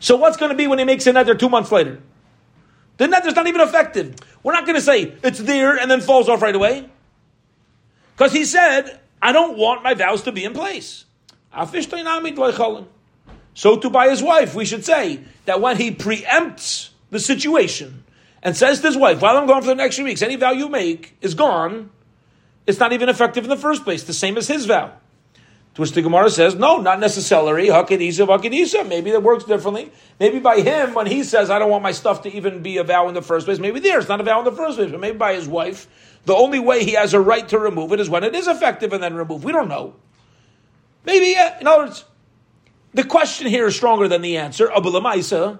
So 0.00 0.16
what's 0.16 0.36
going 0.36 0.50
to 0.50 0.56
be 0.56 0.66
when 0.66 0.78
he 0.78 0.84
makes 0.84 1.06
a 1.06 1.12
nether 1.12 1.34
two 1.34 1.48
months 1.48 1.72
later? 1.72 2.00
The 2.96 3.08
nether's 3.08 3.34
not 3.34 3.46
even 3.46 3.60
effective. 3.60 4.16
We're 4.42 4.52
not 4.52 4.66
going 4.66 4.76
to 4.76 4.82
say 4.82 5.14
it's 5.22 5.38
there 5.38 5.76
and 5.78 5.90
then 5.90 6.00
falls 6.00 6.28
off 6.28 6.42
right 6.42 6.54
away. 6.54 6.88
Because 8.16 8.32
he 8.32 8.44
said, 8.44 9.00
I 9.20 9.32
don't 9.32 9.56
want 9.56 9.82
my 9.82 9.94
vows 9.94 10.22
to 10.22 10.32
be 10.32 10.44
in 10.44 10.52
place. 10.52 11.06
So 13.54 13.78
to 13.78 13.90
by 13.90 14.10
his 14.10 14.22
wife, 14.22 14.54
we 14.54 14.64
should 14.64 14.84
say 14.84 15.20
that 15.46 15.60
when 15.60 15.76
he 15.76 15.90
preempts 15.90 16.90
the 17.10 17.18
situation 17.18 18.04
and 18.42 18.56
says 18.56 18.80
to 18.80 18.88
his 18.88 18.96
wife, 18.96 19.22
while 19.22 19.36
I'm 19.36 19.46
gone 19.46 19.62
for 19.62 19.68
the 19.68 19.74
next 19.74 19.96
few 19.96 20.04
weeks, 20.04 20.22
any 20.22 20.36
vow 20.36 20.50
you 20.50 20.68
make 20.68 21.16
is 21.22 21.34
gone, 21.34 21.90
it's 22.66 22.80
not 22.80 22.92
even 22.92 23.08
effective 23.08 23.44
in 23.44 23.50
the 23.50 23.56
first 23.56 23.84
place, 23.84 24.04
the 24.04 24.12
same 24.14 24.36
as 24.36 24.48
his 24.48 24.66
vow. 24.66 24.92
To 25.74 25.80
which 25.80 25.92
the 25.92 26.02
Gemara 26.02 26.30
says, 26.30 26.54
no, 26.54 26.76
not 26.76 27.00
necessarily. 27.00 27.66
Hakadisa, 27.66 28.28
Hakadisa. 28.28 28.88
Maybe 28.88 29.10
that 29.10 29.24
works 29.24 29.42
differently. 29.42 29.90
Maybe 30.20 30.38
by 30.38 30.60
him, 30.60 30.94
when 30.94 31.06
he 31.06 31.24
says, 31.24 31.50
I 31.50 31.58
don't 31.58 31.70
want 31.70 31.82
my 31.82 31.90
stuff 31.90 32.22
to 32.22 32.32
even 32.32 32.62
be 32.62 32.76
a 32.78 32.84
vow 32.84 33.08
in 33.08 33.14
the 33.14 33.22
first 33.22 33.46
place, 33.46 33.58
maybe 33.58 33.80
there, 33.80 33.98
it's 33.98 34.08
not 34.08 34.20
a 34.20 34.24
vow 34.24 34.38
in 34.38 34.44
the 34.44 34.52
first 34.52 34.76
place, 34.76 34.92
but 34.92 35.00
maybe 35.00 35.18
by 35.18 35.34
his 35.34 35.48
wife, 35.48 35.88
the 36.26 36.34
only 36.34 36.60
way 36.60 36.84
he 36.84 36.92
has 36.92 37.12
a 37.12 37.20
right 37.20 37.48
to 37.48 37.58
remove 37.58 37.92
it 37.92 37.98
is 37.98 38.08
when 38.08 38.22
it 38.22 38.36
is 38.36 38.46
effective 38.46 38.92
and 38.92 39.02
then 39.02 39.14
remove. 39.14 39.42
We 39.42 39.50
don't 39.50 39.68
know. 39.68 39.96
Maybe, 41.04 41.32
yeah. 41.32 41.58
In 41.60 41.66
other 41.66 41.84
words, 41.84 42.04
the 42.94 43.02
question 43.02 43.48
here 43.48 43.66
is 43.66 43.74
stronger 43.74 44.06
than 44.06 44.22
the 44.22 44.36
answer. 44.36 44.68
Abulamaisa, 44.68 45.58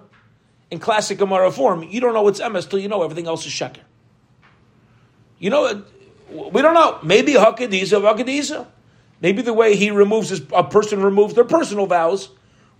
in 0.71 0.79
classic 0.79 1.17
Gemara 1.17 1.51
form, 1.51 1.83
you 1.83 1.99
don't 1.99 2.13
know 2.13 2.23
what's 2.23 2.39
emes 2.39 2.69
till 2.69 2.79
you 2.79 2.87
know 2.87 3.03
everything 3.03 3.27
else 3.27 3.45
is 3.45 3.51
sheker. 3.51 3.81
You 5.37 5.49
know, 5.49 5.83
we 6.29 6.61
don't 6.61 6.73
know. 6.73 6.99
Maybe 7.03 7.33
Hakadisa, 7.33 8.01
Hakadisa. 8.01 8.67
Maybe 9.21 9.41
the 9.41 9.53
way 9.53 9.75
he 9.75 9.91
removes 9.91 10.29
his, 10.29 10.41
a 10.53 10.63
person 10.63 11.01
removes 11.01 11.33
their 11.33 11.45
personal 11.45 11.87
vows 11.87 12.29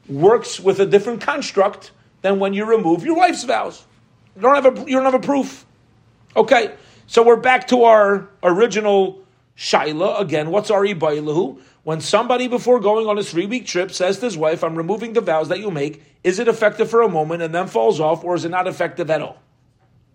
works 0.07 0.59
with 0.59 0.79
a 0.79 0.85
different 0.85 1.21
construct 1.21 1.91
than 2.21 2.39
when 2.39 2.53
you 2.53 2.65
remove 2.65 3.03
your 3.03 3.15
wife's 3.15 3.43
vows. 3.43 3.83
You 4.35 4.41
don't 4.41 4.55
have 4.55 4.65
a, 4.65 4.89
you 4.89 4.95
don't 4.95 5.05
have 5.05 5.13
a 5.13 5.19
proof. 5.19 5.65
Okay, 6.35 6.73
so 7.07 7.23
we're 7.23 7.37
back 7.37 7.67
to 7.69 7.83
our 7.83 8.29
original 8.43 9.23
shaila 9.57 10.19
again. 10.19 10.51
What's 10.51 10.69
our 10.69 10.83
ibailahu? 10.83 11.59
When 11.83 12.01
somebody 12.01 12.47
before 12.47 12.79
going 12.79 13.07
on 13.07 13.17
a 13.17 13.23
three 13.23 13.45
week 13.45 13.67
trip 13.67 13.91
says 13.91 14.19
to 14.19 14.25
his 14.25 14.37
wife, 14.37 14.63
"I'm 14.63 14.75
removing 14.75 15.13
the 15.13 15.21
vows 15.21 15.49
that 15.49 15.59
you 15.59 15.71
make," 15.71 16.03
is 16.23 16.39
it 16.39 16.47
effective 16.47 16.89
for 16.89 17.01
a 17.01 17.09
moment 17.09 17.43
and 17.43 17.53
then 17.53 17.67
falls 17.67 17.99
off, 17.99 18.23
or 18.23 18.35
is 18.35 18.43
it 18.43 18.49
not 18.49 18.67
effective 18.67 19.09
at 19.09 19.21
all? 19.21 19.37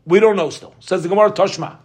We 0.04 0.20
don't 0.20 0.36
know 0.36 0.50
still. 0.50 0.74
Says 0.80 1.02
the 1.02 1.08
Gemara 1.08 1.30
Toshma. 1.30 1.76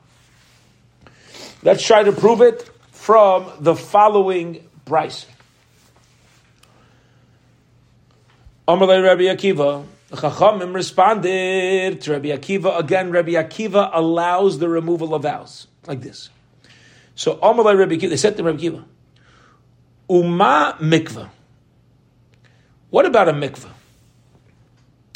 Let's 1.66 1.84
try 1.84 2.04
to 2.04 2.12
prove 2.12 2.42
it 2.42 2.70
from 2.92 3.52
the 3.60 3.76
following 3.76 4.70
price. 4.86 5.26
Amalei 8.68 9.04
Rabbi 9.04 9.24
Akiva. 9.24 9.84
The 10.10 10.18
Chachamim 10.18 10.76
responded 10.76 12.02
to 12.02 12.12
Rabbi 12.12 12.28
Akiva. 12.28 12.78
Again, 12.78 13.10
Rabbi 13.10 13.32
Akiva 13.32 13.90
allows 13.92 14.60
the 14.60 14.70
removal 14.70 15.16
of 15.16 15.24
vows. 15.24 15.66
Like 15.88 16.02
this. 16.02 16.30
So 17.16 17.38
Amalei 17.38 17.76
Rabbi 17.80 17.96
Akiva, 17.96 18.10
they 18.10 18.18
said 18.18 18.38
to 18.38 18.44
Rabbi 18.44 18.60
Akiva, 18.60 18.84
Uma 20.08 20.78
mikvah. 20.80 21.32
What 22.92 23.08
about 23.08 23.30
a 23.30 23.34
mikvah? 23.34 23.72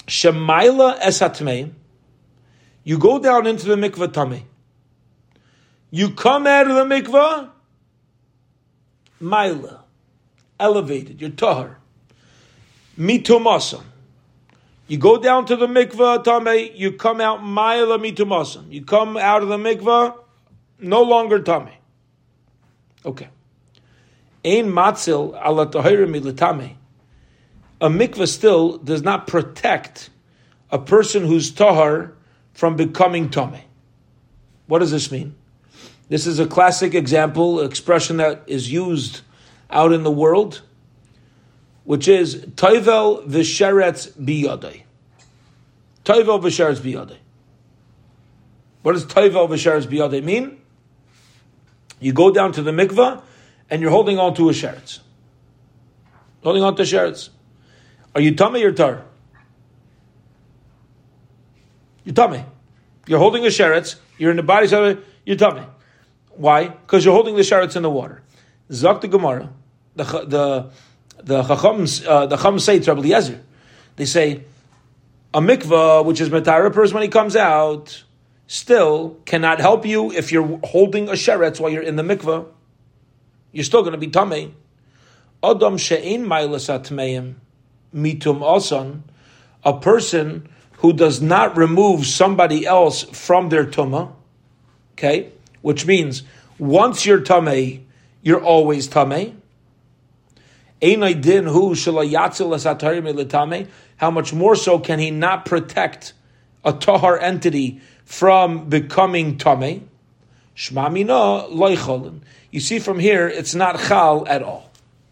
Shemaila 0.07 0.99
esatmei. 0.99 1.71
You 2.83 2.97
go 2.97 3.19
down 3.19 3.45
into 3.45 3.67
the 3.67 3.75
mikvah 3.75 4.11
tummy. 4.11 4.47
You 5.91 6.11
come 6.11 6.45
out 6.45 6.69
of 6.69 6.75
the 6.75 6.95
mikvah 6.95 7.49
Maila, 9.21 9.81
elevated, 10.59 11.19
you're 11.19 11.29
tahar. 11.29 11.77
Mitumasam. 12.97 13.83
You 14.87 14.97
go 14.97 15.17
down 15.17 15.45
to 15.47 15.55
the 15.55 15.67
mikvah, 15.67 16.23
tame, 16.23 16.71
you 16.75 16.93
come 16.93 17.21
out 17.21 17.41
Maila 17.41 17.99
mitumasam. 17.99 18.71
You 18.71 18.83
come 18.83 19.17
out 19.17 19.43
of 19.43 19.49
the 19.49 19.57
mikvah, 19.57 20.17
no 20.79 21.03
longer 21.03 21.39
tame. 21.41 21.69
Okay. 23.05 23.27
Ein 24.45 24.71
matzil 24.71 25.35
ala 25.45 25.67
militame. 25.67 26.75
A 27.81 27.89
mikvah 27.89 28.27
still 28.27 28.77
does 28.77 29.01
not 29.01 29.27
protect 29.27 30.09
a 30.71 30.79
person 30.79 31.25
who's 31.25 31.51
tahar 31.51 32.13
from 32.53 32.75
becoming 32.75 33.29
tame. 33.29 33.61
What 34.67 34.79
does 34.79 34.91
this 34.91 35.11
mean? 35.11 35.35
This 36.09 36.25
is 36.25 36.39
a 36.39 36.47
classic 36.47 36.95
example, 36.95 37.61
expression 37.61 38.17
that 38.17 38.43
is 38.47 38.71
used 38.71 39.21
out 39.69 39.93
in 39.93 40.01
the 40.01 40.11
world, 40.11 40.63
which 41.83 42.07
is 42.07 42.35
Toivel 42.35 43.27
v'sheretz 43.27 44.11
biyadei. 44.13 44.81
Toivel 46.03 46.41
v'sheretz 46.41 46.79
biyadei. 46.79 47.17
What 48.81 48.93
does 48.93 49.05
Toivel 49.05 49.47
v'sheretz 49.47 49.85
biyadei 49.85 50.23
mean? 50.23 50.59
You 51.99 52.11
go 52.11 52.31
down 52.31 52.53
to 52.53 52.63
the 52.63 52.71
mikvah 52.71 53.21
and 53.69 53.81
you're 53.81 53.91
holding 53.91 54.17
on 54.17 54.33
to 54.35 54.49
a 54.49 54.51
sheretz. 54.51 54.99
Holding 56.43 56.63
on 56.63 56.75
to 56.77 56.83
sheretz. 56.83 57.29
Are 58.15 58.21
you 58.21 58.33
tummy 58.33 58.63
or 58.63 58.71
tar? 58.71 59.05
You're 62.03 62.15
tummy. 62.15 62.43
You're 63.05 63.19
holding 63.19 63.45
a 63.45 63.49
sheretz. 63.49 63.97
You're 64.17 64.31
in 64.31 64.37
the 64.37 64.43
body. 64.43 64.97
You're 65.25 65.37
tummy. 65.37 65.65
Why? 66.39 66.69
Because 66.69 67.03
you're 67.03 67.13
holding 67.13 67.35
the 67.35 67.41
sharets 67.41 67.75
in 67.75 67.83
the 67.83 67.89
water. 67.89 68.21
Zak 68.71 69.01
the 69.01 69.09
Gemara, 69.09 69.49
the 69.97 70.05
the 70.05 70.71
the 71.21 71.43
Chachams, 71.43 72.07
uh, 72.07 72.27
the 72.27 72.37
Chacham 72.37 72.59
say 72.59 72.79
to 72.79 72.93
Rabbi 72.93 73.09
Eliezer, 73.09 73.41
they 73.97 74.05
say 74.05 74.45
a 75.33 75.41
mikvah, 75.41 76.05
which 76.05 76.21
is 76.21 76.29
metara 76.29 76.71
person 76.71 76.93
when 76.93 77.03
he 77.03 77.09
comes 77.09 77.35
out, 77.35 78.05
still 78.47 79.17
cannot 79.25 79.59
help 79.59 79.85
you 79.85 80.13
if 80.13 80.31
you're 80.31 80.61
holding 80.63 81.09
a 81.09 81.11
sheretz 81.11 81.59
while 81.59 81.69
you're 81.69 81.83
in 81.83 81.97
the 81.97 82.03
mikvah. 82.03 82.45
You're 83.51 83.65
still 83.65 83.81
going 83.81 83.91
to 83.91 83.97
be 83.97 84.07
tamei. 84.07 84.53
Adam 85.43 85.77
she'ein 85.77 86.25
mailas 86.25 86.69
mitum 87.93 88.55
asan, 88.55 89.03
a 89.65 89.77
person 89.77 90.47
who 90.77 90.93
does 90.93 91.21
not 91.21 91.57
remove 91.57 92.05
somebody 92.05 92.65
else 92.65 93.03
from 93.03 93.49
their 93.49 93.65
tumah, 93.65 94.13
okay, 94.93 95.33
which 95.61 95.85
means 95.85 96.23
once 96.57 97.05
you're 97.05 97.21
tamei, 97.21 97.81
you're 98.21 98.43
always 98.43 98.87
tamei. 98.87 99.35
Din 100.81 101.45
hu 101.45 101.75
How 103.97 104.11
much 104.11 104.33
more 104.33 104.55
so 104.55 104.79
can 104.79 104.99
he 104.99 105.11
not 105.11 105.45
protect 105.45 106.13
a 106.63 106.73
tahar 106.73 107.19
entity 107.19 107.81
from 108.05 108.69
becoming 108.69 109.37
tamei? 109.37 109.83
You 112.51 112.59
see 112.59 112.79
from 112.79 112.99
here, 112.99 113.27
it's 113.27 113.55
not 113.55 113.79
chal 113.79 114.27
at 114.27 114.41
all. 114.43 114.69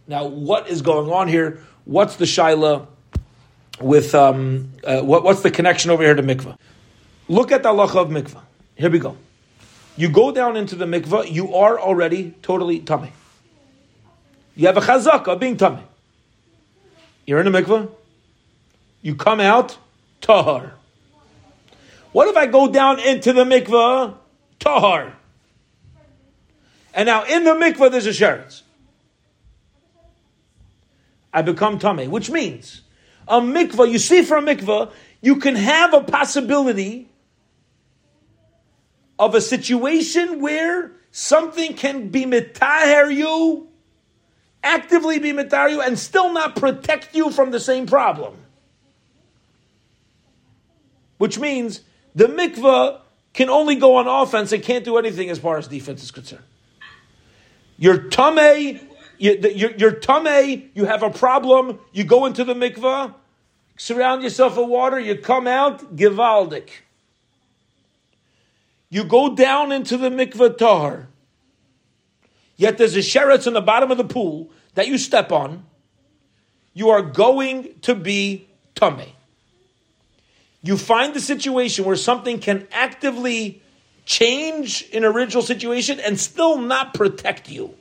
Now, 0.08 0.26
what 0.26 0.70
is 0.70 0.82
going 0.82 1.12
on 1.12 1.28
here? 1.28 1.62
What's 1.86 2.16
the 2.16 2.26
shaila 2.26 2.88
with 3.80 4.16
um, 4.16 4.74
uh, 4.84 5.02
what, 5.02 5.24
what's 5.24 5.42
the 5.42 5.52
connection 5.52 5.92
over 5.92 6.04
here 6.04 6.16
to 6.16 6.24
mikvah? 6.24 6.58
Look 7.28 7.52
at 7.52 7.64
the 7.64 7.70
halacha 7.70 7.96
of 7.96 8.10
mikvah. 8.10 8.42
Here 8.76 8.90
we 8.90 9.00
go. 9.00 9.18
You 9.98 10.10
go 10.10 10.32
down 10.32 10.56
into 10.56 10.76
the 10.76 10.86
mikvah, 10.86 11.32
you 11.32 11.56
are 11.56 11.80
already 11.80 12.36
totally 12.44 12.80
tummy. 12.80 13.12
You 14.56 14.68
have 14.68 14.78
a 14.78 14.82
chazaka 14.82 15.40
being 15.40 15.58
tummy. 15.58 15.84
You're 17.26 17.40
in 17.40 17.52
the 17.52 17.62
mikvah, 17.62 17.90
you 19.02 19.16
come 19.16 19.40
out, 19.40 19.78
tahar. 20.22 20.74
What 22.12 22.28
if 22.28 22.38
I 22.38 22.46
go 22.46 22.72
down 22.72 23.00
into 23.00 23.34
the 23.34 23.44
mikvah, 23.44 24.16
tahar? 24.60 25.14
And 26.94 27.08
now 27.08 27.24
in 27.24 27.44
the 27.44 27.52
mikvah 27.52 27.92
there's 27.92 28.06
a 28.06 28.12
sheretz. 28.12 28.62
I 31.34 31.42
become 31.42 31.80
tummy, 31.80 32.08
which 32.08 32.30
means 32.30 32.82
a 33.28 33.42
mikvah, 33.42 33.92
you 33.92 33.98
see 33.98 34.22
for 34.22 34.38
a 34.38 34.42
mikvah, 34.42 34.92
you 35.22 35.38
can 35.38 35.56
have 35.56 35.94
a 35.94 36.02
possibility 36.02 37.10
of 39.20 39.36
a 39.36 39.42
situation 39.42 40.42
where 40.42 40.92
something 41.12 41.74
can 41.74 42.10
be 42.10 42.26
mitaher 42.26 43.14
you, 43.14 43.68
actively 44.64 45.20
be 45.20 45.32
mitaher 45.32 45.72
you, 45.72 45.82
and 45.82 45.98
still 45.98 46.32
not 46.34 46.56
protect 46.56 47.16
you 47.16 47.32
from 47.32 47.52
the 47.52 47.60
same 47.60 47.88
problem. 47.88 48.36
Which 51.18 51.40
means 51.40 51.82
the 52.14 52.26
mikvah 52.26 53.02
can 53.34 53.50
only 53.50 53.76
go 53.76 53.96
on 53.96 54.08
offense 54.08 54.52
and 54.52 54.64
can't 54.64 54.86
do 54.86 54.98
anything 54.98 55.30
as 55.30 55.40
far 55.40 55.58
as 55.58 55.68
defense 55.68 56.04
is 56.04 56.12
concerned. 56.12 56.44
Your 57.78 58.10
tame, 58.10 58.80
your, 59.18 59.72
your 59.72 59.92
tame, 59.92 60.72
you 60.74 60.86
have 60.86 61.04
a 61.04 61.10
problem, 61.10 61.80
you 61.92 62.04
go 62.04 62.26
into 62.26 62.44
the 62.44 62.56
mikvah, 62.56 63.14
surround 63.78 64.24
yourself 64.24 64.58
with 64.58 64.68
water, 64.68 65.00
you 65.00 65.16
come 65.16 65.48
out, 65.48 65.96
givaldik. 65.96 66.70
You 68.90 69.04
go 69.04 69.36
down 69.36 69.72
into 69.72 69.98
the 69.98 70.10
mikvah 70.10 70.58
tahar, 70.58 71.08
yet 72.56 72.78
there's 72.78 72.96
a 72.96 73.00
sheretz 73.00 73.48
in 73.48 73.54
the 73.54 73.62
bottom 73.62 73.92
of 73.92 73.98
the 73.98 74.06
pool 74.06 74.50
that 74.76 74.88
you 74.88 74.98
step 74.98 75.32
on, 75.32 75.66
you 76.74 76.90
are 76.90 77.02
going 77.02 77.74
to 77.82 77.96
be 77.96 78.48
tummy. 78.76 79.16
you 80.62 80.78
find 80.78 81.14
the 81.14 81.20
situation 81.20 81.86
where 81.86 81.96
something 81.96 82.40
can 82.40 82.68
actively 82.72 83.62
change 84.06 84.86
an 84.94 85.04
original 85.04 85.42
situation 85.42 86.00
and 86.00 86.20
still 86.20 86.58
not 86.58 86.94
protect 86.94 87.50
you. 87.50 87.74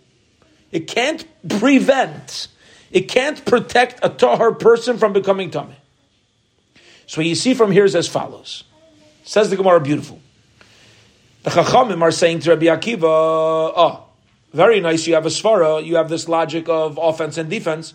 It 0.72 0.86
can't 0.86 1.24
prevent, 1.48 2.48
it 2.90 3.02
can't 3.02 3.44
protect 3.44 4.00
a 4.02 4.08
tahar 4.08 4.52
person 4.52 4.98
from 4.98 5.12
becoming 5.12 5.50
tummy. 5.50 5.76
So 7.06 7.20
what 7.20 7.26
you 7.26 7.34
see 7.34 7.54
from 7.54 7.70
here 7.70 7.84
is 7.84 7.94
as 7.94 8.08
follows. 8.08 8.64
Says 9.24 9.50
the 9.50 9.56
Gemara, 9.56 9.80
beautiful. 9.80 10.20
The 11.46 11.52
Chachamim 11.52 12.02
are 12.02 12.10
saying 12.10 12.40
to 12.40 12.50
Rabbi 12.50 12.64
Akiva, 12.64 13.04
oh, 13.04 14.04
very 14.52 14.80
nice, 14.80 15.06
you 15.06 15.14
have 15.14 15.26
a 15.26 15.28
svara, 15.28 15.86
you 15.86 15.94
have 15.94 16.08
this 16.08 16.28
logic 16.28 16.68
of 16.68 16.98
offense 17.00 17.38
and 17.38 17.48
defense. 17.48 17.94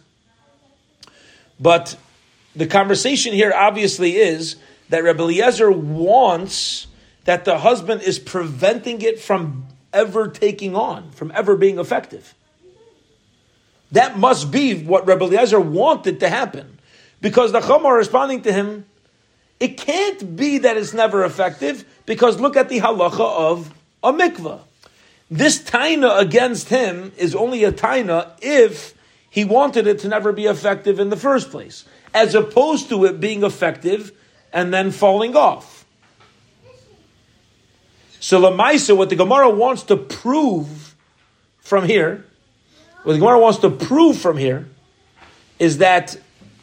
But 1.60 1.98
the 2.56 2.66
conversation 2.66 3.34
here 3.34 3.52
obviously 3.54 4.16
is 4.16 4.56
that 4.88 5.04
Rabbi 5.04 5.24
Eliezer 5.24 5.70
wants 5.70 6.88
that 7.26 7.44
the 7.44 7.58
husband 7.58 8.04
is 8.04 8.20
preventing 8.20 9.02
it 9.02 9.20
from 9.20 9.66
ever 9.92 10.30
taking 10.30 10.74
on, 10.74 11.12
from 11.12 11.30
ever 11.36 11.58
being 11.58 11.78
effective. 11.78 12.34
That 13.92 14.18
must 14.18 14.50
be 14.50 14.82
what 14.82 15.06
Rabbi 15.06 15.26
Eliezer 15.26 15.60
wanted 15.60 16.22
to 16.22 16.30
happen. 16.30 16.80
Because 17.20 17.52
the 17.52 17.60
Chum 17.60 17.86
are 17.86 17.98
responding 17.98 18.44
to 18.44 18.54
him, 18.54 18.86
it 19.62 19.78
can't 19.78 20.36
be 20.36 20.58
that 20.58 20.76
it's 20.76 20.92
never 20.92 21.24
effective, 21.24 21.86
because 22.08 22.40
look 22.40 22.58
at 22.58 22.68
the 22.68 22.80
halacha 22.80 23.20
of 23.20 23.72
a 24.04 24.12
mikvah. 24.12 24.60
This 25.30 25.62
taina 25.62 26.20
against 26.20 26.70
him 26.70 27.12
is 27.16 27.36
only 27.36 27.64
a 27.64 27.72
taina 27.72 28.32
if 28.42 28.96
he 29.30 29.46
wanted 29.46 29.86
it 29.86 30.00
to 30.00 30.08
never 30.08 30.34
be 30.34 30.46
effective 30.46 31.00
in 31.00 31.10
the 31.10 31.16
first 31.16 31.52
place, 31.52 31.86
as 32.12 32.34
opposed 32.34 32.90
to 32.90 33.06
it 33.06 33.20
being 33.20 33.44
effective 33.44 34.12
and 34.52 34.74
then 34.74 34.90
falling 34.90 35.36
off. 35.36 35.86
So 38.20 38.42
Lamaisa, 38.42 38.98
what 38.98 39.10
the 39.10 39.16
Gemara 39.16 39.50
wants 39.50 39.84
to 39.84 39.96
prove 39.96 40.96
from 41.60 41.86
here, 41.86 42.26
what 43.04 43.14
the 43.14 43.20
Gemara 43.20 43.40
wants 43.40 43.60
to 43.60 43.70
prove 43.70 44.18
from 44.18 44.38
here, 44.38 44.68
is 45.60 45.78
that 45.78 46.18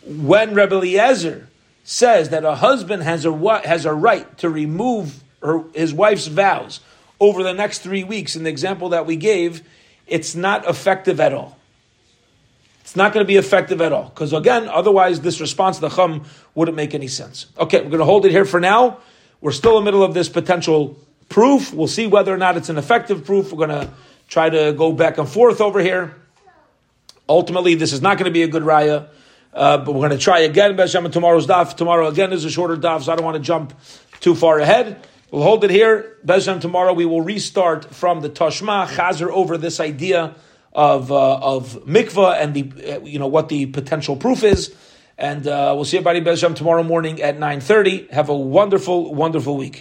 when 0.05 0.55
Rebbe 0.55 0.75
Eliezer 0.75 1.48
says 1.91 2.29
that 2.29 2.45
a 2.45 2.55
husband 2.55 3.03
has 3.03 3.25
a 3.25 3.61
has 3.65 3.87
a 3.87 3.95
right 3.95 4.37
to 4.37 4.51
remove 4.51 5.25
her, 5.43 5.65
his 5.73 5.95
wife's 5.95 6.27
vows 6.27 6.81
over 7.19 7.43
the 7.43 7.55
next 7.55 7.79
three 7.79 8.05
weeks, 8.05 8.37
in 8.37 8.43
the 8.43 8.51
example 8.51 8.91
that 8.91 9.07
we 9.07 9.17
gave, 9.17 9.67
it's 10.07 10.35
not 10.35 10.69
effective 10.69 11.19
at 11.19 11.33
all. 11.33 11.57
It's 12.83 12.95
not 12.95 13.15
going 13.15 13.25
to 13.25 13.27
be 13.27 13.37
effective 13.37 13.81
at 13.81 13.91
all. 13.91 14.05
Because 14.05 14.35
again, 14.35 14.69
otherwise 14.69 15.23
this 15.23 15.41
response 15.41 15.79
the 15.79 15.89
Chum 15.89 16.27
wouldn't 16.55 16.77
make 16.77 16.95
any 16.95 17.09
sense. 17.09 17.47
Okay, 17.59 17.79
we're 17.79 17.89
going 17.89 18.01
to 18.01 18.05
hold 18.05 18.27
it 18.27 18.33
here 18.33 18.45
for 18.45 18.61
now. 18.61 18.99
We're 19.41 19.53
still 19.53 19.79
in 19.79 19.85
the 19.85 19.91
middle 19.91 20.03
of 20.03 20.13
this 20.13 20.29
potential 20.29 20.95
proof. 21.31 21.73
We'll 21.73 21.87
see 21.87 22.07
whether 22.07 22.35
or 22.35 22.39
not 22.39 22.59
it's 22.59 22.69
an 22.69 22.77
effective 22.77 23.25
proof. 23.25 23.51
We're 23.51 23.67
going 23.67 23.81
to 23.81 23.91
try 24.29 24.51
to 24.51 24.75
go 24.75 24.93
back 24.93 25.17
and 25.17 25.27
forth 25.27 25.63
over 25.63 25.81
here. 25.81 26.17
Ultimately, 27.31 27.77
this 27.77 27.95
is 27.95 28.03
not 28.03 28.19
going 28.19 28.27
to 28.27 28.31
be 28.31 28.43
a 28.43 28.49
good 28.49 28.63
raya. 28.63 29.09
Uh, 29.53 29.79
but 29.79 29.93
we're 29.93 30.07
going 30.07 30.19
to 30.19 30.19
try 30.19 30.41
again, 30.41 30.77
Beshem, 30.77 31.11
tomorrow's 31.11 31.47
daf. 31.47 31.77
Tomorrow 31.77 32.09
again 32.09 32.33
is 32.33 32.45
a 32.45 32.51
shorter 32.51 32.77
daf, 32.77 33.03
so 33.03 33.13
I 33.13 33.17
don't 33.17 33.25
want 33.25 33.37
to 33.37 33.43
jump 33.43 33.75
too 34.21 34.35
far 34.35 34.59
ahead. 34.59 35.07
We'll 35.31 35.43
hold 35.43 35.63
it 35.65 35.71
here. 35.71 36.17
Bezhem 36.25 36.61
tomorrow 36.61 36.95
we 36.95 37.05
will 37.05 37.21
restart 37.21 37.95
from 37.95 38.23
the 38.23 38.31
Tashma 38.31 38.87
Chazer 38.87 39.29
over 39.29 39.59
this 39.59 39.79
idea 39.79 40.35
of 40.73 41.13
uh, 41.13 41.39
of 41.39 41.85
mikvah 41.85 42.41
and 42.41 42.55
the 42.55 42.95
uh, 42.95 43.01
you 43.01 43.19
know 43.19 43.27
what 43.27 43.51
the 43.51 43.67
potential 43.67 44.17
proof 44.17 44.43
is. 44.43 44.75
And 45.19 45.47
uh, 45.47 45.73
we'll 45.75 45.85
see 45.85 45.99
everybody 45.99 46.23
Bezhem 46.23 46.55
tomorrow 46.55 46.83
morning 46.83 47.21
at 47.21 47.39
nine 47.39 47.61
thirty. 47.61 48.07
Have 48.11 48.31
a 48.31 48.37
wonderful, 48.37 49.15
wonderful 49.15 49.57
week. 49.59 49.77